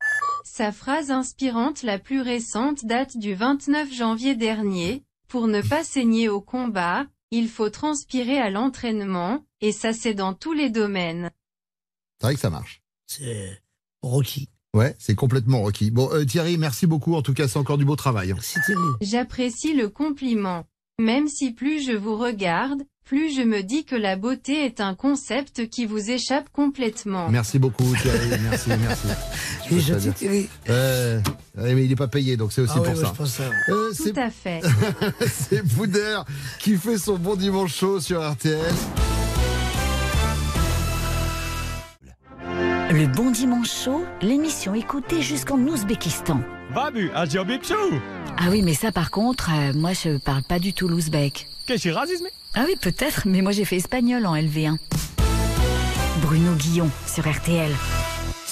[0.45, 5.05] Sa phrase inspirante la plus récente date du 29 janvier dernier.
[5.29, 10.35] Pour ne pas saigner au combat, il faut transpirer à l'entraînement, et ça c'est dans
[10.35, 11.31] tous les domaines.
[12.21, 12.83] C'est vrai que ça marche.
[13.07, 13.61] C'est
[14.03, 14.49] Rocky.
[14.73, 15.91] Ouais, c'est complètement requis.
[15.91, 17.15] Bon, euh, Thierry, merci beaucoup.
[17.15, 18.33] En tout cas, c'est encore du beau travail.
[18.33, 18.83] Merci Thierry.
[19.01, 20.65] J'apprécie le compliment.
[21.01, 24.95] Même si plus je vous regarde, plus je me dis que la beauté est un
[24.95, 27.29] concept qui vous échappe complètement.
[27.29, 29.07] Merci beaucoup Thierry, merci, merci.
[29.71, 30.13] Il est Je gentil.
[30.13, 30.49] Thierry.
[30.71, 31.21] Euh,
[31.57, 33.13] mais il n'est pas payé, donc c'est aussi Ah pour ça.
[33.17, 33.45] pense ça.
[33.69, 34.61] Euh, Tout c'est à fait.
[35.27, 36.25] c'est Boudère
[36.59, 38.59] qui fait son bon dimanche chaud sur RTL.
[42.91, 46.41] Le Bon Dimanche Chaud, l'émission écoutée jusqu'en Ouzbékistan.
[46.73, 48.01] Babu, Azio Bipchou.
[48.39, 51.47] Ah oui, mais ça par contre, euh, moi je parle pas du tout l'ouzbek.
[51.67, 51.95] Qu'est-ce que
[52.55, 54.77] Ah oui, peut-être, mais moi j'ai fait espagnol en LV1.
[56.23, 57.71] Bruno Guillon sur RTL.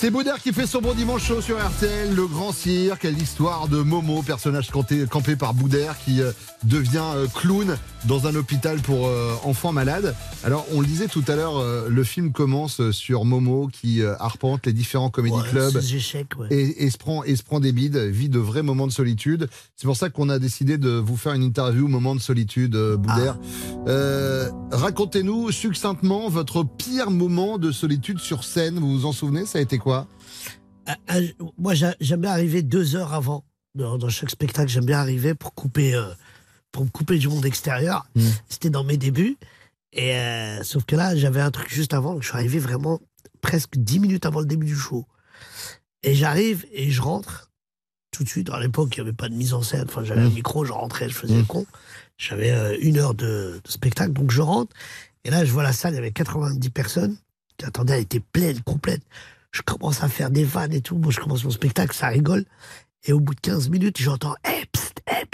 [0.03, 3.77] C'est Boudère qui fait son bon dimanche chaud sur RTL, le grand cirque, l'histoire de
[3.83, 6.33] Momo, personnage campé, campé par Boudère qui euh,
[6.65, 10.17] devient euh, clown dans un hôpital pour euh, enfants malades.
[10.43, 14.73] Alors on le disait tout à l'heure, le film commence sur Momo qui arpente les
[14.73, 16.49] différents comédie Ouais, clubs échecs, ouais.
[16.51, 19.49] et, et se prend, et se prend des bides, vit de vrais moments de solitude.
[19.77, 23.39] C'est pour ça qu'on a décidé de vous faire une interview moment de solitude, Boudère.
[23.87, 28.79] Euh, Racontez-nous succinctement votre pire moment de solitude sur scène.
[28.81, 29.45] Vous vous en souvenez?
[29.47, 29.92] Ça a été quoi?
[30.87, 31.17] Ah, ah,
[31.59, 33.45] moi, j'a- j'aime bien arriver deux heures avant.
[33.75, 36.13] Dans, dans chaque spectacle, j'aime bien arriver pour couper, euh,
[36.73, 38.05] pour me couper du monde extérieur.
[38.17, 38.23] Mm.
[38.49, 39.37] C'était dans mes débuts.
[39.93, 42.21] Et euh, sauf que là, j'avais un truc juste avant.
[42.21, 43.01] Je suis arrivé vraiment
[43.41, 45.07] presque dix minutes avant le début du show.
[46.03, 47.51] Et j'arrive et je rentre
[48.11, 48.51] tout de suite.
[48.51, 49.85] À l'époque, il n'y avait pas de mise en scène.
[49.89, 51.65] Enfin, j'avais un micro, je rentrais, je faisais le con.
[52.19, 54.75] J'avais euh, une heure de, de spectacle, donc je rentre.
[55.25, 57.17] Et là, je vois la salle, il y avait 90 personnes
[57.57, 59.03] qui attendaient, elle était pleine, complète.
[59.53, 60.97] Je commence à faire des vannes et tout.
[60.97, 62.45] Moi, je commence mon spectacle, ça rigole.
[63.05, 65.27] Et au bout de 15 minutes, j'entends Eh, psst, eh.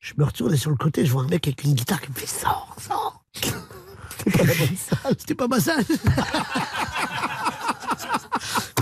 [0.00, 2.10] Je me retourne et sur le côté, je vois un mec avec une guitare qui
[2.10, 3.24] me fait Sors, sors
[5.18, 5.84] C'était pas ma salle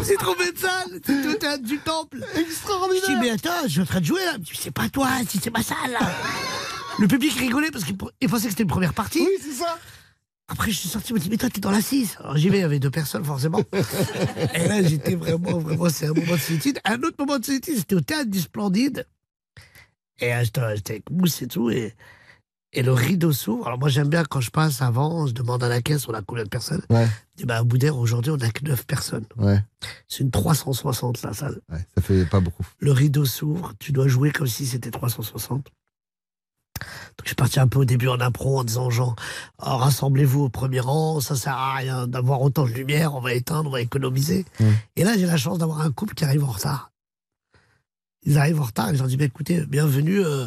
[0.09, 3.68] êtes trompé de salle C'était au théâtre du temple Extraordinaire Je dis, mais attends, je
[3.68, 4.37] suis en train de jouer là.
[4.55, 6.01] C'est pas toi, si c'est ma salle là
[6.99, 9.20] Le public rigolait parce qu'il il pensait que c'était une première partie.
[9.20, 9.79] Oui, c'est ça
[10.49, 12.19] Après, je suis sorti, il m'a dit, mais toi, t'es dans la 6.
[12.21, 13.63] Alors j'y vais, il y avait deux personnes, forcément.
[14.55, 16.79] et là, j'étais vraiment, vraiment, c'est un moment de solitude.
[16.85, 19.07] Un autre moment de solitude, c'était au théâtre du Splendide.
[20.21, 21.95] Et euh, j'étais j'étais avec Mousse et tout, et,
[22.73, 23.67] et le rideau s'ouvre.
[23.67, 26.23] Alors moi, j'aime bien quand je passe avant, je demande à la caisse, on a
[26.23, 26.83] combien de personnes?
[26.91, 27.07] Ouais.
[27.35, 29.27] Je dis, bah, à Boudère, aujourd'hui, on n'a que 9 personnes.
[29.37, 29.61] Ouais,
[30.09, 31.61] C'est une 360, la salle.
[31.73, 32.65] ouais, ça fait pas beaucoup.
[32.79, 35.67] Le rideau s'ouvre, tu dois jouer comme si c'était 360.
[36.79, 39.15] Donc je suis parti un peu au début en impro en disant aux gens
[39.59, 43.35] oh, rassemblez-vous au premier rang, ça sert à rien d'avoir autant de lumière, on va
[43.35, 44.45] éteindre, on va économiser.
[44.61, 44.65] Mm.
[44.97, 46.91] Et là j'ai la chance d'avoir un couple qui arrive en retard.
[48.25, 50.47] Ils arrivent en retard et je leur dis bah, écoutez, bienvenue, euh,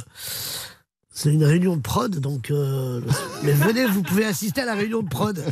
[1.11, 3.01] c'est une réunion de prod, donc euh,
[3.43, 5.43] mais venez, vous pouvez assister à la réunion de prod.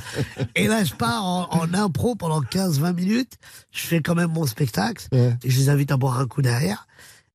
[0.56, 3.34] Et là je pars en, en impro pendant 15-20 minutes,
[3.72, 6.88] je fais quand même mon spectacle et je les invite à boire un coup derrière.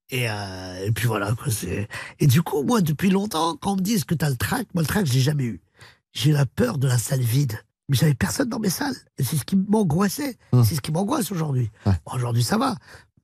[0.09, 1.47] Et, euh, et puis voilà, quoi.
[2.19, 4.67] Et du coup, moi, depuis longtemps, quand on me dit est-ce que t'as le trac,
[4.73, 5.61] moi, le trac, je l'ai jamais eu.
[6.11, 7.53] J'ai eu la peur de la salle vide.
[7.89, 8.95] Mais j'avais personne dans mes salles.
[9.17, 10.37] Et c'est ce qui m'angoissait.
[10.51, 10.63] Hum.
[10.63, 11.69] C'est ce qui m'angoisse aujourd'hui.
[11.85, 11.93] Ouais.
[12.05, 12.75] Bon, aujourd'hui, ça va.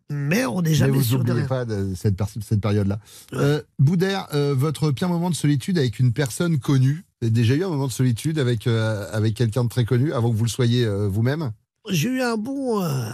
[0.10, 1.46] Mais on n'est Mais jamais vous sûr de rien.
[1.46, 3.00] pas de cette, cette période-là.
[3.34, 7.06] Euh, Boudère, euh, votre pire moment de solitude avec une personne connue?
[7.22, 10.12] Vous avez déjà eu un moment de solitude avec, euh, avec quelqu'un de très connu
[10.12, 11.52] avant que vous le soyez euh, vous-même?
[11.88, 13.10] J'ai eu un bon, euh,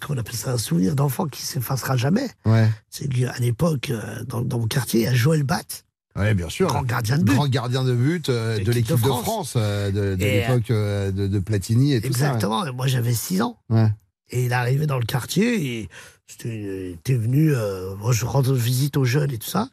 [0.00, 2.28] comment on appelle ça, un souvenir d'enfant qui s'effacera jamais.
[2.44, 2.68] Ouais.
[2.88, 5.84] C'est qu'à l'époque, euh, dans, dans mon quartier, il y a Joël Batt,
[6.16, 6.68] Ouais, bien sûr.
[6.68, 7.34] grand gardien de but.
[7.34, 12.00] Grand gardien de but euh, de l'équipe de France, de, l'époque de, de Platini et
[12.00, 12.64] tout Exactement.
[12.66, 13.58] Et moi, j'avais 6 ans.
[13.68, 13.76] ça.
[13.76, 13.92] Ouais.
[14.30, 15.88] Et il arrivait dans le quartier et
[16.28, 17.52] était venu,
[17.98, 19.68] moi je rendre visite aux jeunes et tout ça.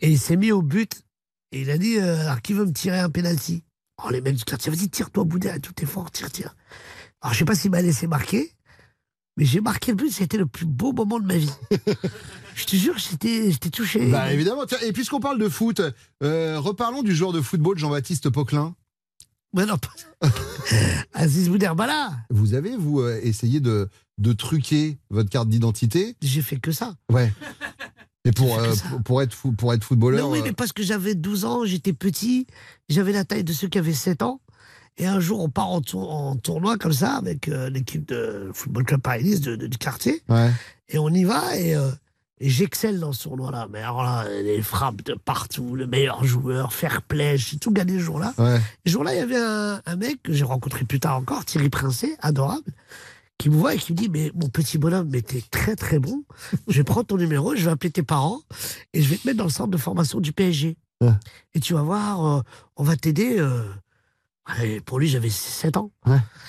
[0.00, 1.02] Et il s'est mis au but
[1.52, 3.64] et il a dit alors qui veut me tirer un penalty?
[4.02, 6.54] Oh les mecs du quartier, vas-y tire-toi Boudin, tout est fort, tire, tire.
[7.22, 8.52] Alors je sais pas s'il m'a laissé marquer,
[9.36, 11.50] mais j'ai marqué le but, c'était le plus beau moment de ma vie.
[12.54, 14.10] je te jure, j'étais touché.
[14.10, 14.64] Bah évidemment.
[14.84, 15.80] Et puisqu'on parle de foot,
[16.22, 18.74] euh, reparlons du joueur de football Jean-Baptiste Poquelin.
[19.54, 19.90] Mais non, pas...
[21.14, 26.16] Aziz Bouderbala, Vous avez, vous, euh, essayé de, de truquer votre carte d'identité?
[26.20, 26.94] J'ai fait que ça.
[27.10, 27.32] Ouais.
[28.26, 28.74] Et pour, euh,
[29.04, 30.26] pour, être, fou- pour être footballeur.
[30.26, 32.46] Non, oui, mais parce que j'avais 12 ans, j'étais petit,
[32.88, 34.40] j'avais la taille de ceux qui avaient 7 ans.
[34.98, 38.50] Et un jour, on part en, tour- en tournoi comme ça avec euh, l'équipe de
[38.54, 40.22] Football Club Paris de, de- du quartier.
[40.28, 40.50] Ouais.
[40.88, 41.90] Et on y va et, euh,
[42.40, 43.68] et j'excelle dans ce tournoi-là.
[43.70, 47.94] Mais alors là, les frappes de partout, le meilleur joueur, fair play, j'ai tout gagné
[47.98, 48.32] ce jour-là.
[48.38, 48.58] Ouais.
[48.86, 51.68] Ce jour-là, il y avait un, un mec que j'ai rencontré plus tard encore, Thierry
[51.68, 52.72] Princet, adorable,
[53.36, 55.98] qui me voit et qui me dit Mais mon petit bonhomme, mais t'es très très
[55.98, 56.24] bon.
[56.68, 58.40] Je vais prendre ton numéro, je vais appeler tes parents
[58.94, 60.78] et je vais te mettre dans le centre de formation du PSG.
[61.02, 61.10] Ouais.
[61.52, 62.40] Et tu vas voir, euh,
[62.76, 63.36] on va t'aider.
[63.38, 63.62] euh.
[64.62, 65.90] Et pour lui, j'avais 7 ans.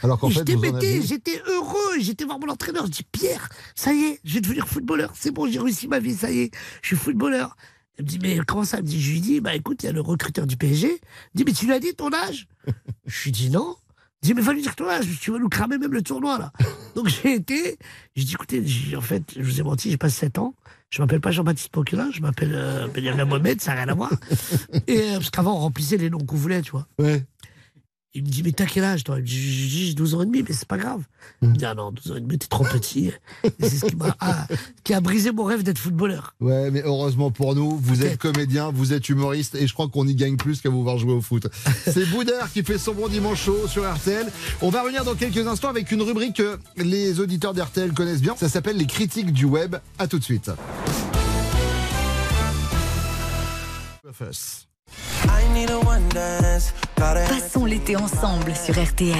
[0.03, 2.85] Alors qu'en Et fait, j'étais j'étais heureux, j'étais voir mon entraîneur.
[2.85, 5.11] Je dis Pierre, ça y est, je vais devenir footballeur.
[5.15, 7.55] C'est bon, j'ai réussi ma vie, ça y est, je suis footballeur.
[7.97, 8.77] Elle me dit, mais comment ça?
[8.77, 10.87] Elle me dit, Je lui dis, bah écoute, il y a le recruteur du PSG.
[10.87, 10.99] Il me
[11.37, 12.47] dit, mais tu lui as dit ton âge?
[13.07, 13.75] Je lui dis non.
[14.21, 16.37] Il dit, mais va lui dire ton âge, tu vas nous cramer même le tournoi
[16.39, 16.51] là.
[16.95, 17.77] Donc j'ai été,
[18.15, 18.63] j'ai dit, écoutez,
[18.95, 20.55] en fait, je vous ai menti, j'ai pas 7 ans.
[20.89, 24.11] Je m'appelle pas Jean-Baptiste Poquelin, je m'appelle euh, Benjamin Mohamed, ça n'a rien à voir.
[24.87, 26.87] Et, euh, parce qu'avant, on remplissait les noms qu'on voulait, tu vois.
[26.97, 27.25] Ouais.
[28.17, 29.17] Il me dit, mais t'as quel âge, toi?
[29.17, 31.03] Je lui dis, j'ai 12 ans et demi, mais c'est pas grave.
[31.43, 33.11] Il me dit, ah non, 12 ans et demi, t'es trop petit.
[33.43, 34.47] Et c'est ce qui m'a, ah,
[34.83, 36.33] qui a brisé mon rêve d'être footballeur.
[36.39, 40.07] Ouais, mais heureusement pour nous, vous êtes comédien, vous êtes humoriste, et je crois qu'on
[40.07, 41.47] y gagne plus qu'à vous voir jouer au foot.
[41.85, 44.25] C'est Boudère qui fait son bon dimanche chaud sur RTL.
[44.63, 48.35] On va revenir dans quelques instants avec une rubrique que les auditeurs d'RTL connaissent bien.
[48.35, 49.75] Ça s'appelle les critiques du web.
[49.99, 50.49] À tout de suite.
[56.97, 59.15] Passons l'été ensemble sur RTL.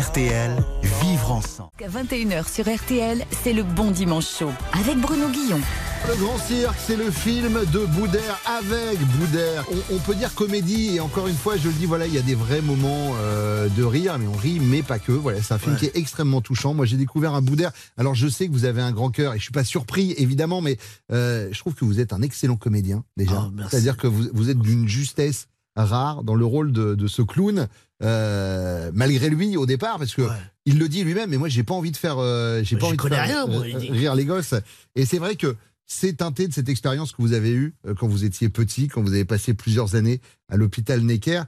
[0.00, 0.64] RTL,
[1.02, 1.70] vivre ensemble.
[1.84, 5.60] À 21h sur RTL, c'est le bon dimanche chaud avec Bruno Guillon.
[6.08, 9.64] Le Grand Cirque, c'est le film de Boudère avec Boudère.
[9.90, 12.18] On, on peut dire comédie, et encore une fois, je le dis, voilà, il y
[12.18, 15.12] a des vrais moments euh, de rire, mais on rit, mais pas que.
[15.12, 15.78] Voilà, c'est un film Ouais.
[15.78, 16.74] qui est extrêmement touchant.
[16.74, 17.70] Moi, j'ai découvert un Boudère.
[17.98, 20.60] Alors, je sais que vous avez un grand cœur, et je suis pas surpris, évidemment,
[20.60, 20.76] mais
[21.12, 23.48] euh, je trouve que vous êtes un excellent comédien, déjà.
[23.60, 23.66] Ah.
[23.70, 27.66] C'est-à-dire que vous, vous êtes d'une justesse rare dans le rôle de, de ce clown,
[28.02, 30.22] euh, malgré lui au départ, parce que
[30.66, 31.30] il le dit lui-même.
[31.30, 33.62] Mais moi, j'ai pas envie de faire, euh, j'ai pas envie de faire rien, moi,
[33.74, 34.54] euh, rire les gosses.
[34.94, 38.24] Et c'est vrai que c'est teinté de cette expérience que vous avez eue quand vous
[38.24, 41.42] étiez petit, quand vous avez passé plusieurs années à l'hôpital Necker.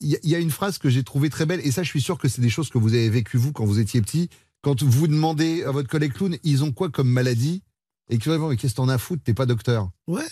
[0.00, 1.82] Il y, a- il y a une phrase que j'ai trouvée très belle, et ça,
[1.82, 4.00] je suis sûr que c'est des choses que vous avez vécues vous quand vous étiez
[4.02, 4.28] petit.
[4.62, 7.62] Quand vous demandez à votre collègue clown, ils ont quoi comme maladie?
[8.10, 9.22] Et que mais qu'est-ce que t'en as à foutre?
[9.24, 9.90] T'es pas docteur.
[10.08, 10.26] Ouais.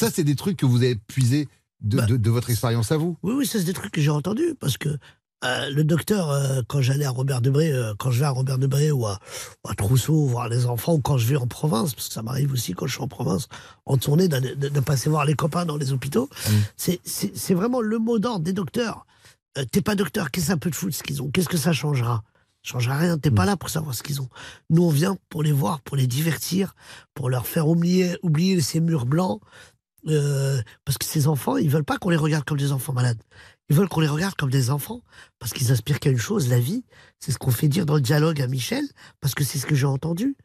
[0.00, 1.48] Ça, c'est des trucs que vous avez puisés
[1.80, 3.16] de, de- de votre expérience à vous.
[3.22, 4.88] Oui, oui, ça c'est des trucs que j'ai entendus parce que
[5.44, 8.58] euh, le docteur, euh, quand j'allais à Robert Debré, euh, quand je vais à Robert
[8.58, 9.20] Debré ou à,
[9.64, 12.22] ou à Trousseau voir les enfants, ou quand je vais en province, parce que ça
[12.22, 13.46] m'arrive aussi quand je suis en province,
[13.86, 16.28] en tournée, de, passer voir les copains dans les hôpitaux,
[16.76, 19.06] c'est- c'est vraiment le mot d'ordre des docteurs.
[19.70, 21.30] T'es pas docteur, qu'est-ce que ça peut te foutre ce qu'ils ont?
[21.30, 22.24] Qu'est-ce que ça changera?
[22.64, 24.28] Ça changera rien, t'es pas là pour savoir ce qu'ils ont.
[24.70, 26.74] Nous, on vient pour les voir, pour les divertir,
[27.14, 29.40] pour leur faire oublier, oublier ces murs blancs.
[30.08, 33.20] Euh, parce que ces enfants, ils veulent pas qu'on les regarde comme des enfants malades.
[33.68, 35.02] Ils veulent qu'on les regarde comme des enfants
[35.38, 36.84] parce qu'ils aspirent qu'à une chose, la vie.
[37.18, 38.84] C'est ce qu'on fait dire dans le dialogue à Michel
[39.20, 40.36] parce que c'est ce que j'ai entendu.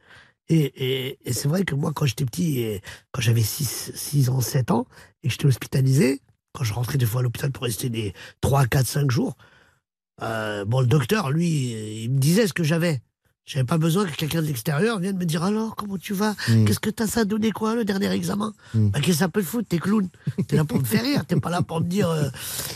[0.49, 4.85] Et, c'est vrai que moi, quand j'étais petit, et quand j'avais 6, ans, 7 ans,
[5.23, 6.21] et que j'étais hospitalisé,
[6.51, 9.37] quand je rentrais des fois à l'hôpital pour rester des 3, 4, 5 jours,
[10.21, 13.01] euh, bon, le docteur, lui, il me disait ce que j'avais.
[13.45, 16.33] J'avais pas besoin que quelqu'un de l'extérieur vienne me dire alors comment tu vas?
[16.47, 16.63] Mm.
[16.63, 18.53] Qu'est-ce que t'as ça donné quoi le dernier examen?
[18.73, 18.87] Mm.
[18.89, 20.07] bah, Qu'est-ce que ça peut foutre T'es clown?
[20.47, 21.25] T'es là pour me faire rire.
[21.25, 22.29] T'es pas là pour me dire euh,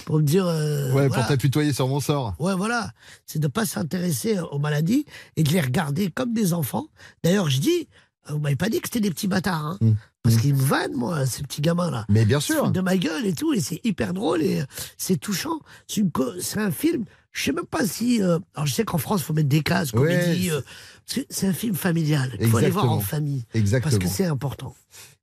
[0.06, 0.46] pour me dire.
[0.46, 1.10] euh, Ouais, voilà.
[1.24, 2.36] pour t'apitoyer sur mon sort.
[2.40, 2.92] Ouais, voilà.
[3.26, 5.06] C'est de pas s'intéresser aux maladies
[5.38, 6.88] et de les regarder comme des enfants.
[7.24, 7.88] D'ailleurs, je dis,
[8.30, 9.96] euh, vous m'avez pas dit que c'était des petits bâtards, hein.
[10.24, 12.06] Parce qu'ils me vannent, moi, ces petits gamins-là.
[12.10, 12.66] Mais bien Ils se sûr.
[12.66, 14.66] foutent de ma gueule et tout, et c'est hyper drôle et euh,
[14.98, 15.62] c'est touchant.
[15.88, 17.06] C'est un film.
[17.38, 18.20] Je sais même pas si.
[18.22, 20.50] euh, alors, je sais qu'en France, il faut mettre des cases, comédie.
[20.50, 20.56] Ouais.
[20.58, 20.62] euh,
[21.06, 22.36] parce que c'est un film familial.
[22.40, 23.46] Il faut aller voir en famille.
[23.54, 23.92] Exactement.
[23.92, 24.76] Parce que c'est important.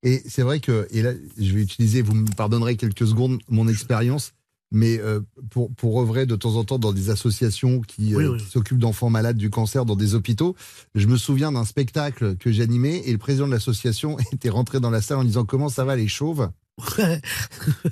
[0.05, 3.67] Et c'est vrai que, et là, je vais utiliser, vous me pardonnerez quelques secondes, mon
[3.67, 4.31] expérience,
[4.71, 8.25] mais euh, pour, pour œuvrer de temps en temps dans des associations qui, euh, Oui,
[8.27, 8.39] oui.
[8.39, 10.55] qui s'occupent d'enfants malades du cancer dans des hôpitaux,
[10.95, 14.91] je me souviens d'un spectacle que j'animais et le président de l'association était rentré dans
[14.91, 16.49] la salle en disant Comment ça va les chauves?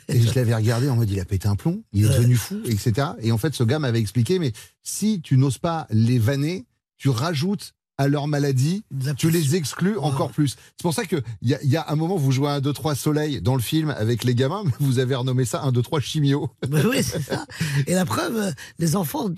[0.08, 2.16] Et je l'avais regardé en mode il a pété un plomb, il est Ouais.
[2.18, 3.08] devenu fou, etc.
[3.20, 6.66] Et en fait, ce gars m'avait expliqué Mais si tu n'oses pas les vanner,
[6.98, 8.84] tu rajoutes à leur maladie,
[9.18, 10.50] tu les exclus encore plus.
[10.76, 12.72] C'est pour ça qu'il y, a- y a un moment, vous jouez à 1, 2,
[12.72, 15.82] 3 soleil dans le film avec les gamins, mais vous avez renommé ça 1, 2,
[15.82, 16.50] 3 chimio.
[16.70, 17.46] Oui, c'est ça.
[17.86, 19.28] Et la preuve, euh, les enfants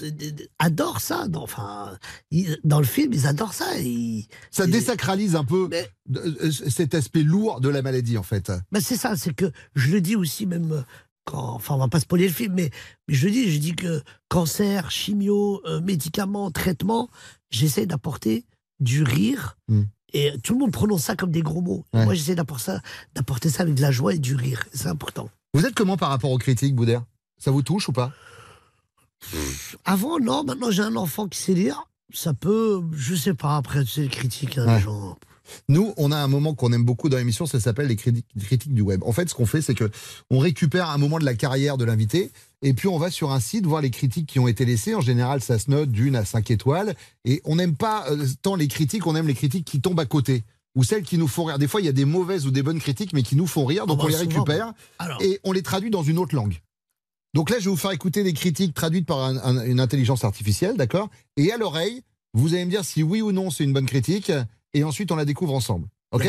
[0.59, 1.27] adorent ça.
[1.29, 1.99] Dans, enfin,
[2.63, 3.77] dans le film, ils adorent ça.
[3.79, 5.69] Ils- Ça ils- désacralise un peu
[6.17, 8.53] euh, cet aspect lourd de la maladie, en fait.
[8.73, 10.83] Ben c'est ça, c'est que je le dis aussi même euh,
[11.25, 12.71] quand, enfin on va pas spoiler le film, mais,
[13.09, 17.09] mais je dis, je dis que cancer, chimio, euh, médicaments, traitements,
[17.51, 18.45] j'essaie d'apporter
[18.81, 19.57] du rire.
[19.69, 19.83] Mm.
[20.13, 21.85] Et tout le monde prononce ça comme des gros mots.
[21.93, 22.05] Ouais.
[22.05, 22.81] Moi, j'essaie d'apporter ça,
[23.15, 24.65] d'apporter ça avec de la joie et du rire.
[24.73, 25.29] C'est important.
[25.55, 27.03] Vous êtes comment par rapport aux critiques, Boudère?
[27.37, 28.13] Ça vous touche ou pas?
[29.85, 30.45] Avant, non.
[30.45, 31.85] Maintenant, j'ai un enfant qui sait lire.
[32.13, 33.57] Ça peut, je sais pas.
[33.57, 34.77] Après, tu sais, les critiques, hein, Ouais.
[34.77, 35.19] les gens.
[35.69, 38.81] Nous, on a un moment qu'on aime beaucoup dans l'émission, ça s'appelle les critiques, du
[38.83, 39.03] web.
[39.05, 39.91] En fait, ce qu'on fait, c'est que
[40.31, 42.31] on récupère un moment de la carrière de l'invité,
[42.63, 44.95] et puis on va sur un site voir les critiques qui ont été laissées.
[44.95, 48.57] En général, ça se note d'une à cinq étoiles, et on n'aime pas euh, tant
[48.57, 50.43] les critiques, on aime les critiques qui tombent à côté.
[50.77, 51.59] Ou celles qui nous font rire.
[51.59, 53.65] Des fois, il y a des mauvaises ou des bonnes critiques, mais qui nous font
[53.65, 54.73] rire, donc Ah bah, on les récupère.
[54.99, 55.23] Alors.
[55.23, 56.59] et on les traduit dans une autre langue.
[57.33, 60.25] Donc là, je vais vous faire écouter des critiques traduites par un- un- une intelligence
[60.25, 61.11] artificielle, d'accord?
[61.37, 62.03] Et à l'oreille,
[62.33, 64.33] vous allez me dire si oui ou non c'est une bonne critique,
[64.75, 65.89] et ensuite on la découvre ensemble.
[66.13, 66.29] Ok?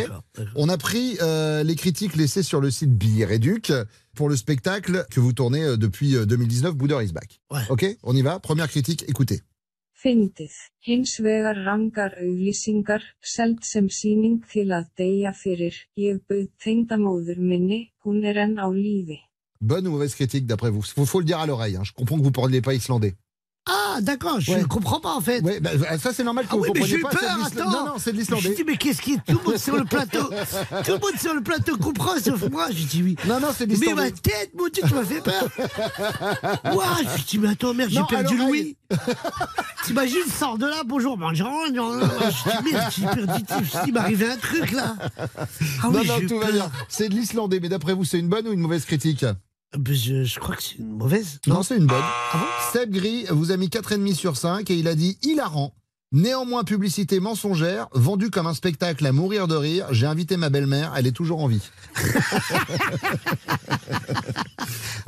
[0.55, 3.71] On a pris euh, les critiques laissées sur le site Billet Réduc
[4.15, 7.39] pour le spectacle que vous tournez euh, depuis euh, 2019, Bouddha is back.
[7.69, 7.86] Ok?
[8.01, 8.39] On y va?
[8.39, 9.41] Première critique, écoutez.
[9.93, 10.51] Fyndið.
[10.88, 15.73] Hins vegar rangar auglýsingar, selt sem síning til að deyja fyrir.
[15.97, 19.17] Ég bauð tengdamóður minni, hún er enn á lífi.
[19.62, 20.84] Bonne ou mauvaise critique d'après vous?
[20.97, 21.77] Il faut le dire à l'oreille.
[21.77, 21.84] hein.
[21.84, 23.15] Je comprends que vous ne parliez pas islandais.
[23.67, 24.60] Ah, d'accord, je Ouais.
[24.62, 25.41] ne comprends pas en fait.
[25.41, 27.10] Ouais, bah, ça c'est normal que Ah vous oui, mais compreniez pas.
[27.10, 27.71] peur, attends.
[27.71, 28.49] Non, non, c'est de Je l'islandais.
[28.49, 29.17] me dis, mais qu'est-ce qui.
[29.28, 30.21] Tout le monde sur le plateau.
[30.86, 32.67] Tout le monde sur le plateau comprend sauf moi.
[32.69, 33.15] Je dis oui.
[33.28, 34.04] Non, non, c'est de Mais l'islandais.
[34.04, 35.47] ma tête, mon Dieu, tu m'as fait peur.
[36.73, 36.86] Moi,
[37.17, 38.78] je dis, mais attends, merde, j'ai perdu alors, Louis.
[39.86, 41.49] T'imagines, sors de là, bonjour, bonjour.
[41.69, 41.71] Je
[42.62, 43.43] dis, merde, j'ai perdu.
[43.63, 44.95] Je il arrivé un truc là.
[45.82, 46.71] Ah non, oui, non, tout va bien.
[46.88, 49.25] C'est de l'islandais, mais d'après vous, c'est une bonne ou une mauvaise critique?
[49.89, 51.39] Je, je crois que c'est une mauvaise.
[51.47, 52.03] Non, c'est une bonne.
[52.33, 55.73] Ah Seb Gris vous a mis 4,5 sur 5 et il a dit hilarant.
[56.11, 59.88] Néanmoins, publicité mensongère, vendue comme un spectacle à mourir de rire.
[59.91, 61.61] J'ai invité ma belle-mère, elle est toujours en vie.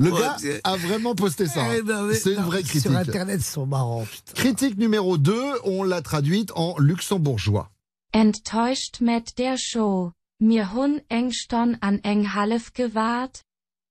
[0.00, 1.64] Le Ouais, gars a vraiment posté ça.
[1.76, 2.82] Eh ben c'est une non, vraie critique.
[2.82, 4.32] Sur Internet, ils sont marrants, putain.
[4.34, 7.70] Critique numéro 2, on l'a traduite en luxembourgeois.
[8.14, 10.12] Enttäuscht mit der Show.
[10.40, 12.72] Mir hun engston an eng half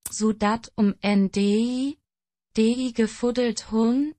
[0.09, 0.13] gewahrt.
[0.13, 1.97] Sodat um NDI,
[2.55, 4.13] DI gefuddelt hun.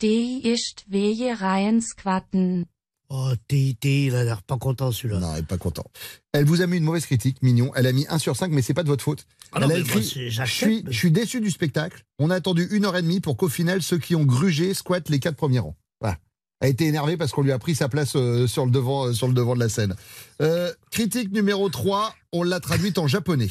[0.00, 2.66] DI ist weje reien squatten.
[3.10, 5.18] Oh, TIT, il a l'air pas content celui-là.
[5.18, 5.86] Non, elle est pas content.
[6.32, 7.72] Elle vous a mis une mauvaise critique, mignon.
[7.74, 9.24] Elle a mis 1 sur 5, mais c'est pas de votre faute.
[9.52, 12.04] Ah non, Elle a mais moi, écrit je suis, je suis déçu du spectacle.
[12.18, 15.08] On a attendu une heure et demie pour qu'au final, ceux qui ont grugé squattent
[15.08, 15.76] les quatre premiers rangs.
[16.02, 16.18] Voilà.
[16.60, 19.06] Elle a été énervée parce qu'on lui a pris sa place euh, sur, le devant,
[19.06, 19.94] euh, sur le devant de la scène.
[20.42, 23.48] Euh, critique numéro 3, on l'a traduite en japonais.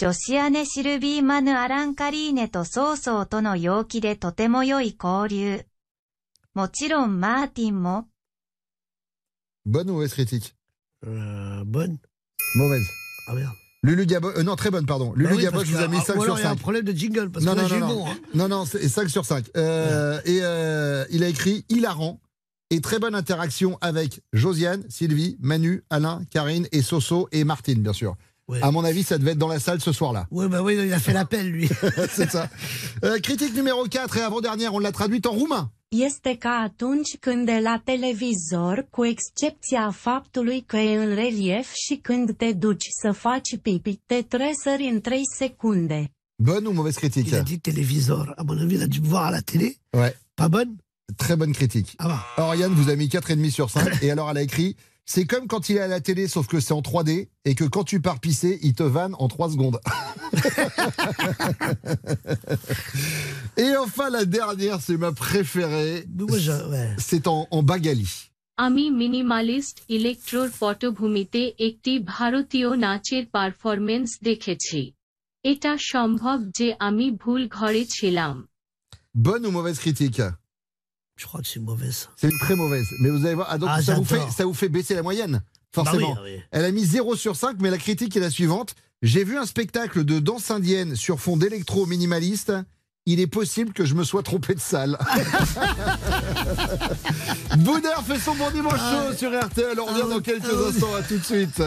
[0.00, 5.64] 女子姉シルビー・マヌ・アランカリーネとソーソーとの陽気でとても良い交流。
[6.54, 8.06] もちろんマーティンも、
[9.66, 10.54] Bonne ou mauvaise critique
[11.06, 11.98] Euh, bonne.
[12.56, 12.86] Mauvaise.
[13.28, 13.52] Ah merde.
[13.82, 15.10] Lulu Gabo, euh, non, très bonne, pardon.
[15.10, 16.38] Bah Lulu oui, Gabo, parce je vous ai que- mis ah, 5 ou sur alors
[16.38, 16.52] il y a 5.
[16.52, 17.96] un problème de jingle, parce non, que là, non, j'ai non, eu non.
[18.04, 18.06] bon.
[18.10, 18.16] hein.
[18.34, 19.46] non, non, c'est 5 sur 5.
[19.56, 22.20] Euh, Et euh, il a écrit hilarant
[22.70, 27.92] et très bonne interaction avec Josiane, Sylvie, Manu, Alain, Karine et Soso et Martine, bien
[27.92, 28.16] sûr.
[28.61, 30.27] À mon avis, ça devait être dans la salle ce soir-là.
[30.29, 31.69] Ouais, bah oui, il a fait l'appel, lui.
[32.09, 32.49] c'est ça.
[33.03, 35.71] Euh, critique numéro 4 et avant-dernière, on l'a traduite en roumain.
[35.91, 41.95] Este ca atunci când de la televizor, cu excepția faptului că e în relief și
[41.95, 46.11] când te duci să faci pipi, te tresări în 3 secunde.
[46.43, 47.35] Bonne ou mauvaise critique?
[47.35, 48.33] Il a dit télévisor.
[48.37, 49.77] À mon avis, il a dû me voir à la télé.
[49.93, 50.15] Ouais.
[50.35, 50.77] Pas bonne?
[51.15, 51.93] Très bonne critique.
[51.99, 52.43] Ah bah.
[52.43, 54.75] Oriane vous a mis 4,5 sur 5 et alors elle a écrit
[55.06, 57.64] c'est comme quand il est à la télé sauf que c'est en 3D et que
[57.64, 59.80] quand tu pars pisser, il te vanne en 3 secondes.
[63.56, 66.04] et enfin la dernière, c'est ma préférée.
[66.98, 68.08] C'est en, en Bagali.
[68.66, 74.80] আমি minimalist ইলেকট্রোর পটভূমিতে একটি ভারতীয় নাচের পারফরমেন্স দেখেছি
[75.44, 78.34] এটা সম্ভব যে আমি ভুল ঘরে ছিলাম
[79.26, 80.22] Bonne ou mauvaise critique
[81.15, 82.09] Je crois que c'est mauvaise.
[82.15, 82.85] C'est une très mauvaise.
[83.01, 84.33] Mais vous allez voir, ah, donc Ah, ça, vous fait, j'adore.
[84.33, 86.15] ça vous fait baisser la moyenne, forcément.
[86.15, 86.41] Bah oui, oui.
[86.51, 88.75] Elle a mis 0 sur 5, mais la critique est la suivante.
[89.01, 92.53] J'ai vu un spectacle de danse indienne sur fond d'électro minimaliste.
[93.05, 94.97] Il est possible que je me sois trompé de salle.
[97.57, 99.77] Boudère fait son bon dimanche Ah chaud sur RTL.
[99.79, 100.95] On revient dans quelques instants.
[100.95, 101.61] À tout de suite.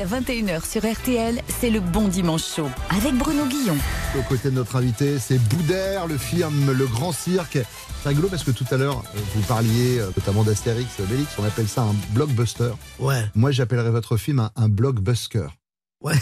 [0.00, 3.76] Jusqu'à 21h sur RTL, c'est le bon dimanche chaud avec Bruno Guillon.
[4.18, 7.58] Aux côtés de notre invité, c'est Boudère, le film Le Grand Cirque.
[8.02, 9.02] C'est rigolo parce que tout à l'heure,
[9.34, 11.30] vous parliez euh, notamment d'Astérix et Obélix.
[11.38, 12.70] On appelle ça un blockbuster.
[12.98, 13.24] Ouais.
[13.34, 15.46] Moi, j'appellerais votre film un, un blockbuster.
[16.00, 16.14] Ouais.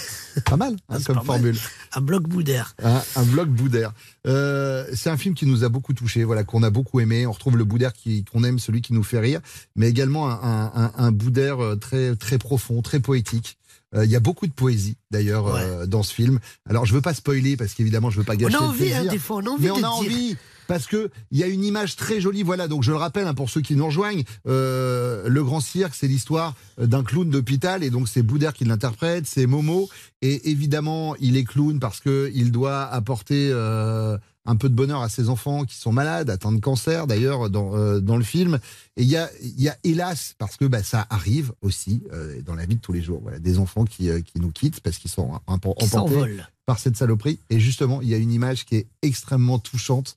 [0.45, 1.27] Pas mal hein, comme pas mal.
[1.27, 1.59] formule.
[1.93, 2.75] Un bloc boudère.
[2.83, 3.93] Un, un bloc Boudère.
[4.27, 7.27] Euh, c'est un film qui nous a beaucoup touché, voilà, qu'on a beaucoup aimé.
[7.29, 7.93] On retrouve le Boudère
[8.33, 9.41] qu'on aime, celui qui nous fait rire,
[9.77, 13.57] mais également un, un, un- un Boudère euh, très, très profond, très poétique.
[13.94, 16.38] Euh, Il y a beaucoup de poésie d'ailleurs euh, dans ce film.
[16.68, 19.07] Alors je veux pas spoiler parce qu'évidemment je veux pas gâcher a le envie, hein,
[19.07, 21.46] des fois, on a envie mais de on a envie parce que il y a
[21.46, 22.42] une image très jolie.
[22.42, 25.94] Voilà, donc je le rappelle hein, pour ceux qui nous rejoignent, euh, le Grand Cirque,
[25.94, 29.88] c'est l'histoire d'un clown d'hôpital et donc c'est Boudère qui l'interprète, c'est Momo
[30.20, 34.18] et évidemment il est clown parce que il doit apporter euh,
[34.49, 37.77] un peu de bonheur à ses enfants qui sont malades, atteints de cancer d'ailleurs dans,
[37.77, 38.59] euh, dans le film.
[38.97, 42.55] Et il y a, y a hélas, parce que bah, ça arrive aussi euh, dans
[42.55, 44.97] la vie de tous les jours, voilà, des enfants qui, euh, qui nous quittent parce
[44.99, 45.39] qu'ils sont
[45.87, 46.49] s'envolent.
[46.67, 47.39] par cette saloperie.
[47.51, 50.17] Et justement, il y a une image qui est extrêmement touchante.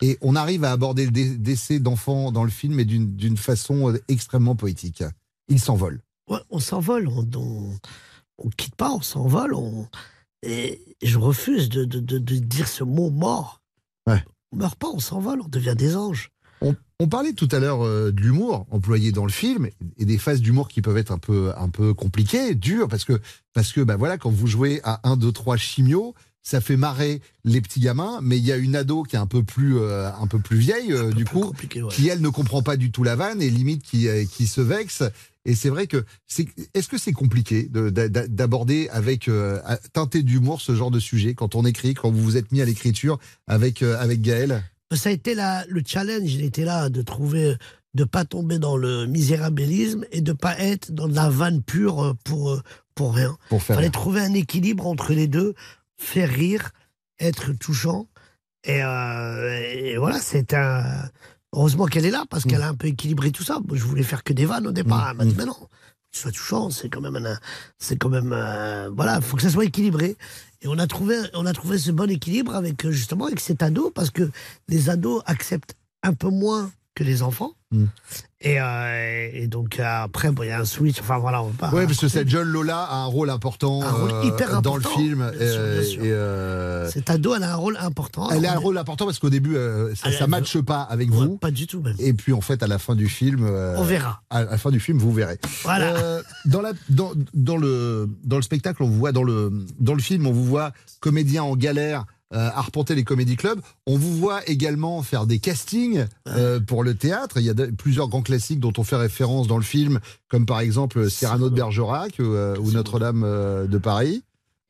[0.00, 3.94] Et on arrive à aborder le dé- décès d'enfants dans le film, mais d'une façon
[4.08, 5.04] extrêmement poétique.
[5.48, 6.00] Ils s'envolent.
[6.28, 7.26] Ouais, on s'envole, on,
[8.38, 9.54] on quitte pas, on s'envole.
[9.54, 9.88] On...
[10.42, 13.61] Et je refuse de, de, de, de dire ce mot mort.
[14.52, 16.30] On meurt pas, on s'envole, on devient des anges.
[16.60, 20.18] On, On parlait tout à l'heure euh, de l'humour employé dans le film et des
[20.18, 23.20] phases d'humour qui peuvent être un peu, un peu compliquées, dures, parce que,
[23.54, 27.20] parce que bah voilà, quand vous jouez à 1, 2, 3 chimio, ça fait marrer
[27.44, 30.12] les petits gamins, mais il y a une ado qui est un peu plus, euh,
[30.12, 31.52] un peu plus vieille, euh, du coup,
[31.90, 35.02] qui elle ne comprend pas du tout la vanne et limite qui, qui se vexe.
[35.44, 36.46] Et c'est vrai que c'est.
[36.74, 39.60] Est-ce que c'est compliqué de- d'a- d'a- d'aborder avec euh,
[39.92, 42.64] teinté d'humour ce genre de sujet quand on écrit, quand vous vous êtes mis à
[42.64, 43.18] l'écriture
[43.48, 44.62] avec euh, avec Gaël?
[44.94, 47.56] Ça a été la, le challenge, il était là de trouver,
[47.94, 52.14] de pas tomber dans le misérabilisme et de pas être dans de la vanne pure
[52.24, 52.60] pour,
[52.94, 53.36] pour rien.
[53.48, 53.92] Pour faire fallait rire.
[53.92, 55.54] trouver un équilibre entre les deux,
[55.98, 56.72] faire rire,
[57.18, 58.06] être touchant.
[58.64, 60.84] Et, euh, et voilà, c'est un.
[61.54, 63.58] Heureusement qu'elle est là parce qu'elle a un peu équilibré tout ça.
[63.66, 65.08] Moi, je voulais faire que des vannes au départ.
[65.10, 65.56] Elle m'a dit, mais non,
[66.10, 67.38] sois touchant, c'est quand même un.
[67.78, 68.32] C'est quand même.
[68.32, 70.16] euh, voilà, il faut que ça soit équilibré.
[70.62, 73.62] Et on a trouvé, on a trouvé ce bon équilibre avec euh, justement avec cet
[73.62, 74.30] ado parce que
[74.68, 77.52] les ados acceptent un peu moins que les enfants.
[77.70, 77.84] Mm.
[78.42, 81.00] Et, euh, et donc après, bon, il y a un switch.
[81.00, 81.76] Enfin voilà, on va pas.
[81.76, 84.82] Oui, parce que cette jeune Lola a un rôle important, Un rôle euh, dans le
[84.82, 85.30] film.
[85.30, 86.04] bien sûr, euh, bien sûr.
[86.04, 88.28] et, euh, Cet ado, elle a un rôle important.
[88.30, 89.56] elle a un rôle important parce qu'au début,
[89.94, 91.38] ça ne matche pas avec vous.
[91.38, 91.96] Pas du tout, même.
[91.98, 93.46] Et puis, en fait, à la fin du film.
[93.46, 94.22] On verra.
[94.28, 95.38] À la fin du film, vous verrez.
[95.62, 96.20] Voilà.
[96.44, 100.02] Dans, la, dans, dans, le, dans le spectacle, on vous voit, dans le, dans le
[100.02, 102.04] film, on vous voit comédien en galère.
[102.32, 103.60] Euh, arpenter les comédie clubs.
[103.86, 107.36] On vous voit également faire des castings euh, pour le théâtre.
[107.38, 110.46] Il y a de- plusieurs grands classiques dont on fait référence dans le film, comme
[110.46, 114.22] par exemple Cyrano de Bergerac ou, euh, ou Notre-Dame euh, de Paris.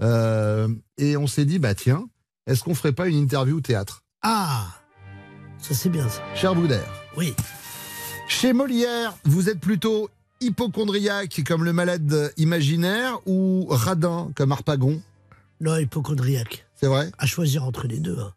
[0.02, 2.06] Euh, et on s'est dit, bah tiens,
[2.46, 4.02] est-ce qu'on ferait pas une interview théâtre?
[4.22, 4.66] Ah,
[5.58, 6.20] ça c'est bien ça.
[6.34, 6.90] Cher Boudère.
[7.16, 7.34] Oui.
[8.28, 10.08] Chez Molière, vous êtes plutôt
[10.40, 15.00] hypochondriaque comme le malade imaginaire ou radin comme Harpagon?
[15.62, 16.66] Non, hypochondriaque.
[16.74, 18.18] C'est vrai À choisir entre les deux.
[18.18, 18.34] hein.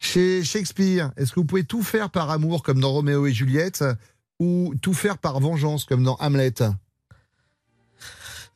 [0.00, 3.84] Chez Shakespeare, est-ce que vous pouvez tout faire par amour comme dans Roméo et Juliette
[4.40, 6.54] ou tout faire par vengeance comme dans Hamlet?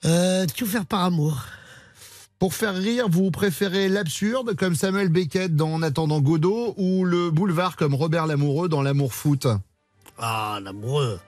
[0.04, 1.44] Euh, tout faire par amour.
[2.40, 7.30] Pour faire rire, vous préférez l'absurde comme Samuel Beckett dans En attendant Godot ou le
[7.30, 9.46] boulevard comme Robert Lamoureux dans L'amour foot?
[10.18, 11.20] Ah, l'amoureux.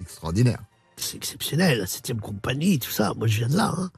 [0.00, 0.58] Extraordinaire.
[0.96, 3.14] C'est exceptionnel, la septième compagnie, tout ça.
[3.16, 3.72] Moi, je viens de là.
[3.76, 3.90] Hein.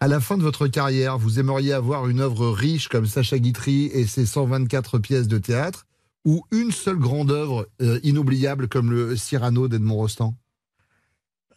[0.00, 3.86] À la fin de votre carrière, vous aimeriez avoir une œuvre riche comme Sacha Guitry
[3.86, 5.86] et ses 124 pièces de théâtre
[6.24, 10.34] ou une seule grande œuvre euh, inoubliable comme le Cyrano d'Edmond Rostand?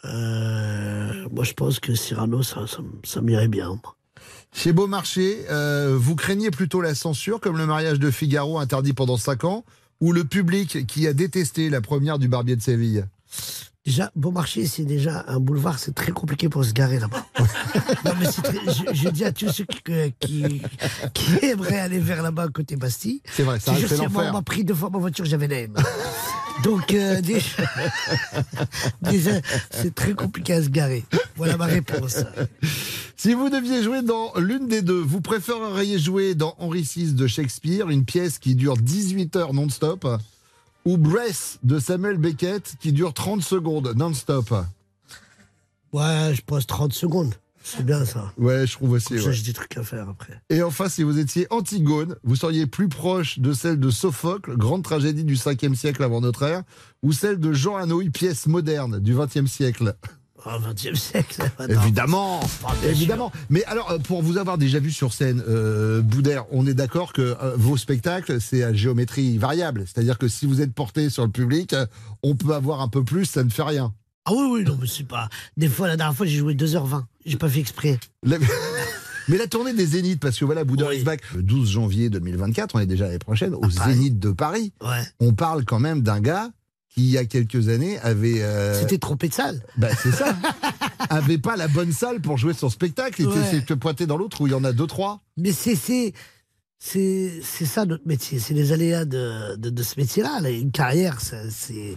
[0.06, 3.80] Euh, moi, je pense que Cyrano, ça, ça, ça m'irait bien.
[4.54, 9.18] Chez Beaumarchais, euh, vous craignez plutôt la censure comme le mariage de Figaro interdit pendant
[9.18, 9.66] 5 ans
[10.00, 13.06] ou le public qui a détesté la première du Barbier de Séville?
[13.84, 17.26] Déjà, Beaumarchais, c'est déjà un boulevard, c'est très compliqué pour se garer là-bas.
[18.06, 19.82] non, mais c'est très- je, je dis à tous ceux qui,
[20.20, 20.62] qui,
[21.16, 23.22] qui aimeraient aller vers là-bas côté Bastille.
[23.34, 24.28] C'est vrai, ça c'est l'enfer.
[24.30, 25.74] On m'a pris deux fois ma voiture, j'avais la haine.
[26.64, 27.48] Donc, euh, déjà,
[29.02, 29.32] déjà
[29.72, 31.04] c'est très compliqué à se garer.
[31.36, 32.18] Voilà ma réponse.
[33.18, 37.26] Si vous deviez jouer dans l'une des deux, vous préféreriez jouer dans Henri VI de
[37.26, 40.08] Shakespeare, une pièce qui dure 18 heures non-stop,
[40.86, 44.54] ou Breath de Samuel Beckett qui dure 30 secondes non-stop
[45.94, 47.34] Ouais, je pose 30 secondes.
[47.64, 48.34] C'est bien ça.
[48.38, 49.10] Ouais, je trouve aussi.
[49.10, 49.34] Comme ça, ouais.
[49.34, 50.42] j'ai des trucs à faire après.
[50.50, 54.84] Et enfin, si vous étiez Antigone, vous seriez plus proche de celle de Sophocle, grande
[54.84, 56.64] tragédie du 5e siècle avant notre ère,
[57.04, 59.96] ou celle de Jean Anouilh, pièce moderne du 20e siècle.
[60.46, 61.42] Au XXe siècle.
[61.70, 62.40] Évidemment,
[62.82, 63.32] bien évidemment.
[63.50, 67.14] Mais alors, euh, pour vous avoir déjà vu sur scène, euh, Boudère, on est d'accord
[67.14, 69.84] que euh, vos spectacles, c'est à géométrie variable.
[69.86, 71.86] C'est-à-dire que si vous êtes porté sur le public, euh,
[72.24, 73.94] on peut avoir un peu plus, ça ne fait rien.
[74.26, 75.30] Ah oui, oui, non, mais c'est pas.
[75.58, 77.04] Des fois, la dernière fois, j'ai joué 2h20.
[77.26, 78.00] J'ai pas fait exprès.
[78.24, 78.38] La-
[79.28, 82.76] Mais la tournée des Zéniths, parce que voilà, Boudère is back le 12 janvier 2024,
[82.76, 84.74] on est déjà l'année prochaine, au Zénith de Paris.
[84.82, 85.04] Ouais.
[85.20, 86.50] On parle quand même d'un gars
[86.94, 88.42] qui, il y a quelques années, avait.
[88.42, 89.62] euh, C'était trompé de salle.
[89.78, 90.36] Bah, c'est ça.
[91.10, 93.22] avait pas la bonne salle pour jouer son spectacle.
[93.22, 93.36] Il Ouais.
[93.68, 95.22] s'est pointé dans l'autre où il y en a deux, trois.
[95.38, 96.14] Mais c'est
[96.84, 98.40] c'est ça notre métier.
[98.40, 100.40] C'est les aléas de, de, de ce métier-là.
[100.42, 101.96] Là, Une carrière, c'est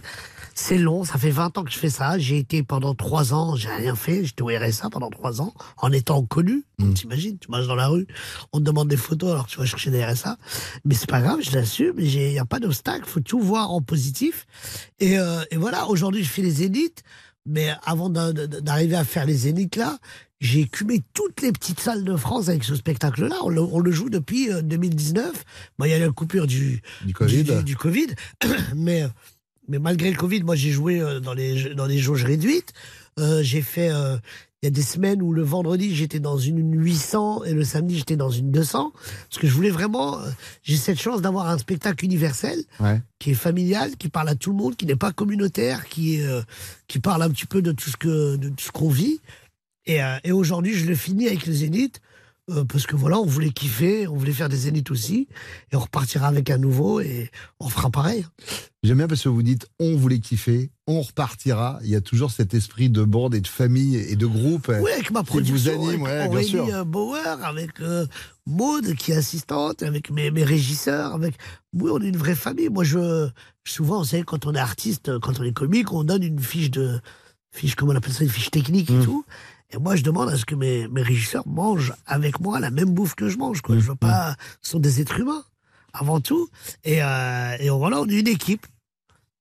[0.53, 1.03] c'est long.
[1.03, 2.19] Ça fait 20 ans que je fais ça.
[2.19, 4.23] J'ai été pendant 3 ans, j'ai rien fait.
[4.23, 6.65] J'étais au RSA pendant 3 ans en étant connu.
[6.77, 6.83] Mm.
[6.85, 8.05] Donc t'imagines, tu marches dans la rue,
[8.53, 10.37] on te demande des photos alors que tu vas chercher des RSA.
[10.85, 11.95] Mais c'est pas grave, je l'assume.
[11.97, 13.05] Il n'y a pas d'obstacle.
[13.05, 14.45] faut tout voir en positif.
[14.99, 17.01] Et, euh, et voilà, aujourd'hui, je fais les zéniths.
[17.47, 19.99] Mais avant d'arriver à faire les zéniths là,
[20.41, 23.37] j'ai écumé toutes les petites salles de France avec ce spectacle-là.
[23.43, 25.31] On le, on le joue depuis euh, 2019.
[25.79, 27.43] Bon, il y a eu la coupure du, Du Covid.
[27.43, 28.07] du, du Covid.
[28.75, 29.05] mais,
[29.67, 32.73] mais malgré le Covid, moi, j'ai joué euh, dans les, dans les jauges réduites.
[33.19, 33.89] Euh, j'ai fait.
[33.91, 34.17] euh,
[34.63, 37.97] il y a des semaines où le vendredi j'étais dans une 800 et le samedi
[37.99, 38.93] j'étais dans une 200
[39.29, 40.19] parce que je voulais vraiment.
[40.19, 40.29] euh,
[40.63, 42.99] J'ai cette chance d'avoir un spectacle universel Ouais.
[43.19, 46.41] qui est familial, qui parle à tout le monde, qui n'est pas communautaire, qui euh,
[46.87, 49.19] qui parle un petit peu de tout ce que de tout ce qu'on vit.
[49.87, 51.99] Et, euh, et aujourd'hui, je le finis avec le Zénith
[52.51, 55.27] euh, parce que voilà, on voulait kiffer, on voulait faire des Zéniths aussi,
[55.71, 58.23] et on repartira avec un nouveau et on fera pareil.
[58.83, 61.79] J'aime bien parce que vous dites on voulait kiffer, on repartira.
[61.83, 64.71] Il y a toujours cet esprit de bande et de famille et de groupe.
[64.79, 66.67] Oui, avec ma qui production, vous anime, ouais, avec bien Aurélie sûr.
[66.75, 68.05] euh, Bauer, avec euh,
[68.45, 71.33] Maud qui est assistante, avec mes, mes régisseurs, avec
[71.73, 72.69] oui, on est une vraie famille.
[72.69, 73.27] Moi, je
[73.67, 76.69] souvent, vous savez, quand on est artiste, quand on est comique, on donne une fiche
[76.69, 76.99] de
[77.51, 79.01] fiche, comment on appelle ça, une fiche technique Mmh.
[79.01, 79.25] et tout.
[79.71, 82.89] Et moi, je demande à ce que mes, mes régisseurs mangent avec moi la même
[82.91, 83.61] bouffe que je mange.
[83.61, 83.75] Quoi.
[83.77, 83.89] Je Mmh.
[83.89, 85.43] veux pas, ce sont des êtres humains
[85.93, 86.47] avant tout.
[86.83, 88.65] Et, euh, et voilà, on est une équipe.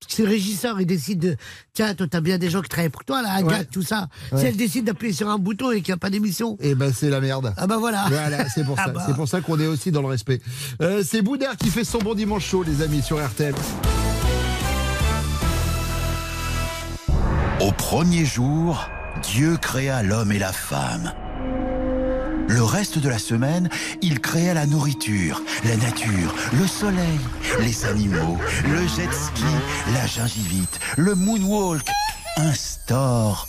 [0.07, 1.37] Si le régisseur il décide de
[1.73, 3.65] tiens toi t'as bien des gens qui travaillent pour toi là Agathe Ouais.
[3.65, 4.39] tout ça Ouais.
[4.41, 6.93] si elle décide d'appuyer sur un bouton et qu'il n'y a pas d'émission Et ben
[6.93, 7.55] c'est la merde.
[7.57, 8.91] ah bah voilà Voilà, c'est pour Ah ça.
[8.93, 9.03] bah.
[9.07, 10.43] C'est pour ça qu'on est aussi dans le respect.
[10.83, 13.55] Euh, c'est Boudard qui fait son bon dimanche chaud, les amis, sur RTL.
[17.61, 18.87] Au premier jour,
[19.29, 21.13] Dieu créa l'homme et la femme.
[22.49, 23.69] Le reste de la semaine,
[24.03, 27.19] il créa la nourriture, la nature, le soleil,
[27.61, 29.45] les animaux, le jet ski,
[29.93, 31.87] la gingivite, le moonwalk,
[32.37, 33.49] un store.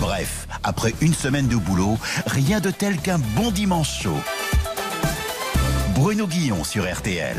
[0.00, 4.20] Bref, après une semaine de boulot, rien de tel qu'un bon dimanche chaud.
[5.94, 7.36] Bruno Guillon sur RTL.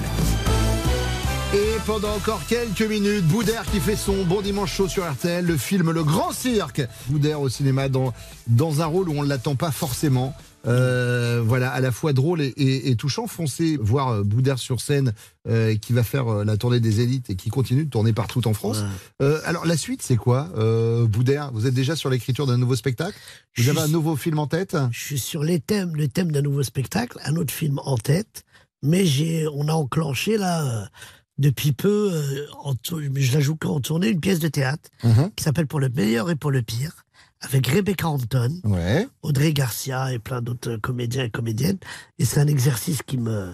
[1.54, 5.58] Et pendant encore quelques minutes, Boudère qui fait son bon dimanche chaud sur RTL, le
[5.58, 6.82] film Le Grand Cirque.
[7.10, 8.14] Boudère au cinéma dans,
[8.47, 10.34] dans un rôle où on ne l'attend pas forcément.
[10.68, 13.28] Euh, voilà, à la fois drôle et, et- et touchant.
[13.28, 15.12] Foncez voir euh, Boudère sur scène
[15.49, 18.47] euh, qui va faire euh, la tournée des élites et qui continue de tourner partout
[18.47, 18.84] en France.
[19.22, 22.76] Euh, alors la suite, c'est quoi euh, Boudère, vous êtes déjà sur l'écriture d'un nouveau
[22.78, 23.18] spectacle?
[23.58, 24.78] Vous avez un nouveau film en tête?
[24.91, 28.43] Je suis sur les thèmes le thème d'un nouveau spectacle un autre film en tête
[28.84, 30.86] mais j'ai on a enclenché là euh,
[31.41, 35.31] depuis peu euh, en je la joue qu'en tournée une pièce de théâtre Mhm.
[35.35, 37.05] qui s'appelle pour le meilleur et pour le pire
[37.41, 39.07] avec Rebecca Hampton Ouais.
[39.23, 41.79] Audrey Garcia et plein d'autres comédiens et comédiennes.
[42.19, 43.53] Et c'est un exercice qui me.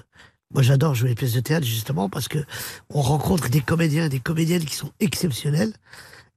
[0.53, 2.39] Moi, j'adore jouer les pièces de théâtre justement parce que
[2.89, 5.73] on rencontre des comédiens et des comédiennes qui sont exceptionnels.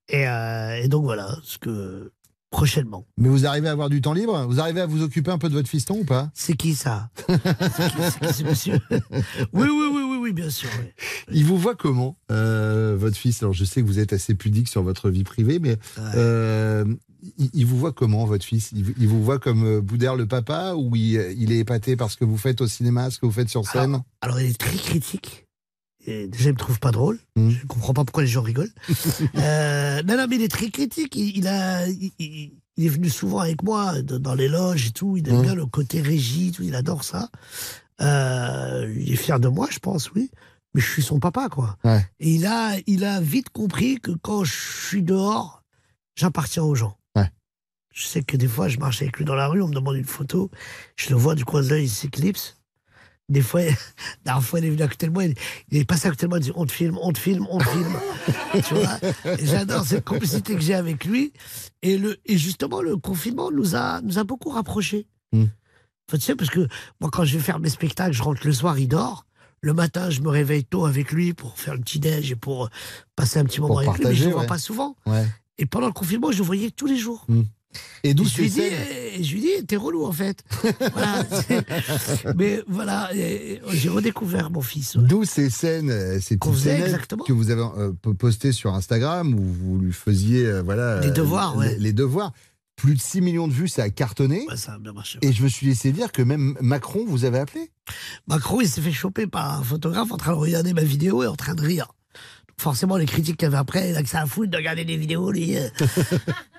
[0.09, 2.11] Et, euh, et donc voilà, ce que
[2.51, 3.07] prochainement.
[3.17, 4.45] Mais vous arrivez à avoir du temps libre?
[4.49, 6.31] Vous arrivez à vous occuper un peu de votre fiston ou pas?
[6.35, 7.09] C'est qui ça?
[7.29, 8.81] C'est qui, c'est qui ce monsieur?
[9.53, 10.00] Oui, oui, oui,
[10.31, 10.69] oui, bien sûr.
[10.81, 10.87] oui.
[11.33, 13.43] Il vous voit comment, euh, votre fils?
[13.43, 15.77] Alors, je sais que vous êtes assez pudique sur votre vie privée, mais
[16.15, 16.85] euh,
[17.39, 18.71] il, il vous voit comment, votre fils?
[18.73, 22.11] Il, il vous voit comme euh, Boudère le papa ou il, il est épaté par
[22.11, 24.03] ce que vous faites au cinéma, ce que vous faites sur scène?
[24.21, 25.47] Alors, il est très critique.
[26.07, 27.19] Et déjà, il me trouve pas drôle.
[27.37, 27.51] Hmm.
[27.51, 28.73] Je comprends pas pourquoi les gens rigolent.
[29.37, 31.15] Euh, non, non, mais il est très critique.
[31.15, 35.17] Il, a, est venu souvent avec moi dans les loges et tout.
[35.19, 35.43] Il aime Hmm.
[35.43, 36.63] bien le côté régie, tout.
[36.63, 37.29] Il adore ça.
[38.01, 40.31] Euh, il est fier de moi, je pense, oui.
[40.75, 41.77] Mais je suis son papa, quoi.
[41.85, 42.07] Ouais.
[42.21, 44.55] Et il a, il a vite compris que quand je
[44.89, 45.63] suis dehors,
[46.15, 46.97] j'appartiens aux gens.
[47.17, 47.31] Ouais.
[47.93, 49.97] Je sais que des fois, je marche avec lui dans la rue, on me demande
[49.97, 50.51] une photo,
[50.97, 52.57] je le vois du coin de l'œil, il s'éclipse.
[53.29, 53.75] Des fois, la
[54.25, 55.35] dernière fois, il est venu à côté de moi, il,
[55.71, 57.47] il est passé à côté de moi, il dit On te filme, on te filme,
[57.51, 57.97] on te filme.
[58.65, 59.37] tu vois?
[59.43, 61.33] J'adore cette complicité que j'ai avec lui.
[61.83, 65.07] Et, le, et justement, le confinement nous a, nous a beaucoup rapprochés.
[65.33, 65.45] Mm.
[66.11, 66.67] Enfin, tu sais, parce que
[67.01, 69.27] moi, quand je vais faire mes spectacles, je rentre le soir, il dort.
[69.61, 72.69] Le matin, je me réveille tôt avec lui pour faire le petit-déj et pour euh,
[73.15, 74.07] passer un petit moment Pour avec lui.
[74.09, 74.47] Mais je ne le vois ouais.
[74.49, 74.97] pas souvent.
[75.07, 75.25] Ouais.
[75.59, 77.27] Et pendant le confinement, je le voyais tous les jours.
[78.03, 78.73] Et d'où Et je lui dis, scènes
[79.19, 80.43] eh, je lui dis, t'es relou en fait.
[80.93, 81.23] Voilà,
[82.37, 84.97] mais voilà, et- et j'ai redécouvert mon fils.
[84.97, 85.03] ouais.
[85.07, 87.25] D'où ces scènes, euh, ces petites exactement.
[87.25, 91.53] que vous avez euh, po- postées sur Instagram où vous lui faisiez voilà Les devoirs,
[91.59, 91.77] les, ouais.
[91.79, 92.33] les devoirs.
[92.81, 94.47] Plus de 6 millions de vues, ça a cartonné.
[94.49, 95.19] Ouais, ça a bien marché.
[95.23, 97.71] Et je me suis laissé dire que même Macron vous avait appelé.
[98.27, 101.27] Macron, il s'est fait choper par un photographe en train de regarder ma vidéo et
[101.27, 101.89] en train de rire.
[102.49, 104.57] Donc forcément, les critiques qu'il y avait après, il a que ça à foutre de
[104.57, 105.51] regarder des vidéos, lui.
[105.53, 105.63] et,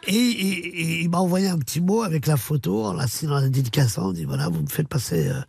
[0.08, 3.50] et- et il m'a envoyé un petit mot avec la photo, en la signant la
[3.50, 4.12] dédicaçant.
[4.12, 5.28] Il dit voilà, vous me faites passer.
[5.28, 5.42] euh,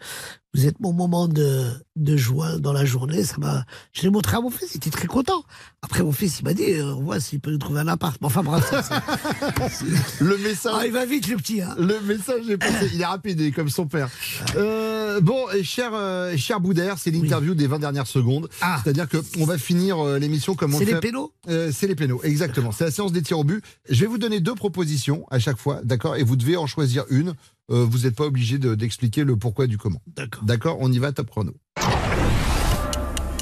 [0.54, 3.24] vous êtes mon moment de, de joie dans la journée.
[3.24, 3.64] Ça m'a.
[3.92, 5.44] Je l'ai montré à mon fils, il était très content.
[5.80, 8.16] Après, mon fils, il m'a dit euh, on voit s'il peut nous trouver un appart.
[8.20, 8.70] Mais enfin, bref,
[10.20, 10.72] Le message.
[10.76, 11.60] Ah, il va vite, le petit.
[11.62, 11.74] Hein.
[11.78, 12.90] Le message est passé.
[12.92, 14.08] Il est rapide, il est comme son père.
[14.56, 18.48] Euh, bon, et cher, euh, cher Boudère, c'est l'interview des 20 dernières secondes.
[18.82, 20.80] C'est-à-dire qu'on va finir euh, l'émission comme on Ah.
[20.80, 21.32] C'est le les pénaux?
[21.48, 22.72] Euh, C'est les pénaux, exactement.
[22.72, 23.64] C'est la séance des tirs au but.
[23.88, 26.16] Je vais vous donner deux propositions à chaque fois, d'accord?
[26.16, 27.34] Et vous devez en choisir une.
[27.70, 30.02] Euh, vous n'êtes pas obligé de- d'expliquer le pourquoi du comment.
[30.08, 30.44] D'accord.
[30.44, 31.54] D'accord On y va, top chrono.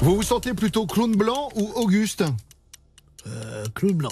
[0.01, 2.23] Vous vous sentez plutôt clown blanc ou Auguste?
[3.27, 4.11] Euh, clown blanc.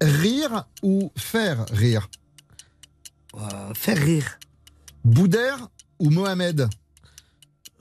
[0.00, 2.08] Rire ou faire rire?
[3.36, 4.38] Euh, faire rire.
[5.04, 6.68] Boudère ou Mohamed?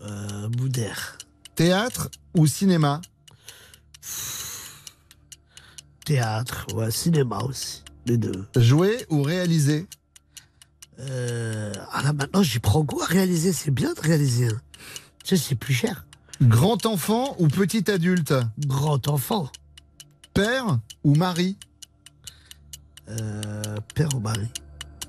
[0.01, 1.17] Euh, Boudère.
[1.55, 3.01] Théâtre ou cinéma?
[6.05, 7.83] Théâtre, ouais, cinéma aussi.
[8.05, 8.45] Les deux.
[8.55, 9.87] Jouer ou réaliser?
[10.99, 14.47] Euh, ah là maintenant j'y prends goût à réaliser, c'est bien de réaliser.
[14.47, 14.61] hein.
[15.23, 16.05] Tu sais, c'est plus cher.
[16.41, 18.33] Grand enfant ou petit adulte?
[18.65, 19.49] Grand enfant.
[20.33, 21.57] Père ou mari?
[23.09, 24.47] Euh, Père ou Marie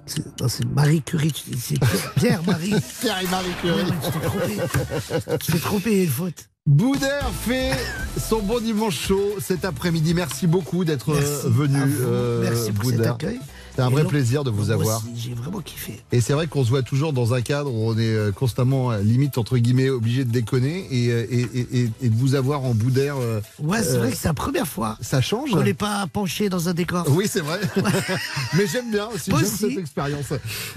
[0.07, 1.79] C'est- Non, c'est Marie Curie, c'est
[2.17, 2.75] Pierre, Marie.
[3.01, 3.83] Pierre et Marie Curie.
[3.83, 5.39] Ouais, tu t'es trompé.
[5.45, 6.49] Tu t'es trompé, une faute.
[6.67, 7.73] Boudère fait
[8.19, 10.15] son bon dimanche chaud cet après-midi.
[10.15, 13.15] Merci beaucoup d'être venu, euh, Merci pour cet Boudère.
[13.15, 13.41] accueil.
[13.81, 15.03] C'est un vrai plaisir de vous avoir.
[15.17, 16.01] J'ai vraiment kiffé.
[16.13, 18.93] Et c'est vrai qu'on se voit toujours dans un cadre où on est euh, constamment,
[18.93, 22.35] euh, limite, entre guillemets, obligé de déconner et, euh, et, et- et- et de vous
[22.35, 22.75] avoir en
[23.19, 26.07] euh, Ouais, c'est euh, vrai que c'est la première fois Ça change qu'on n'est pas
[26.13, 27.07] penché dans un décor.
[27.11, 27.61] Oui, c'est vrai.
[28.55, 30.33] Mais j'aime bien aussi, j'aime cette expérience.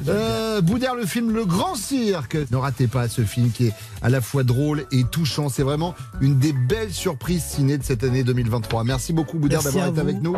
[0.07, 0.61] Euh,
[0.95, 2.37] le film Le Grand Cirque.
[2.51, 5.49] Ne ratez pas ce film qui est à la fois drôle et touchant.
[5.49, 8.83] C'est vraiment une des belles surprises ciné de cette année 2023.
[8.83, 10.35] Merci beaucoup, Boudère, d'avoir été avec nous.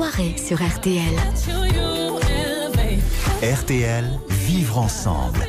[0.00, 1.14] Soirée sur RTL.
[3.42, 5.40] RTL, vivre ensemble.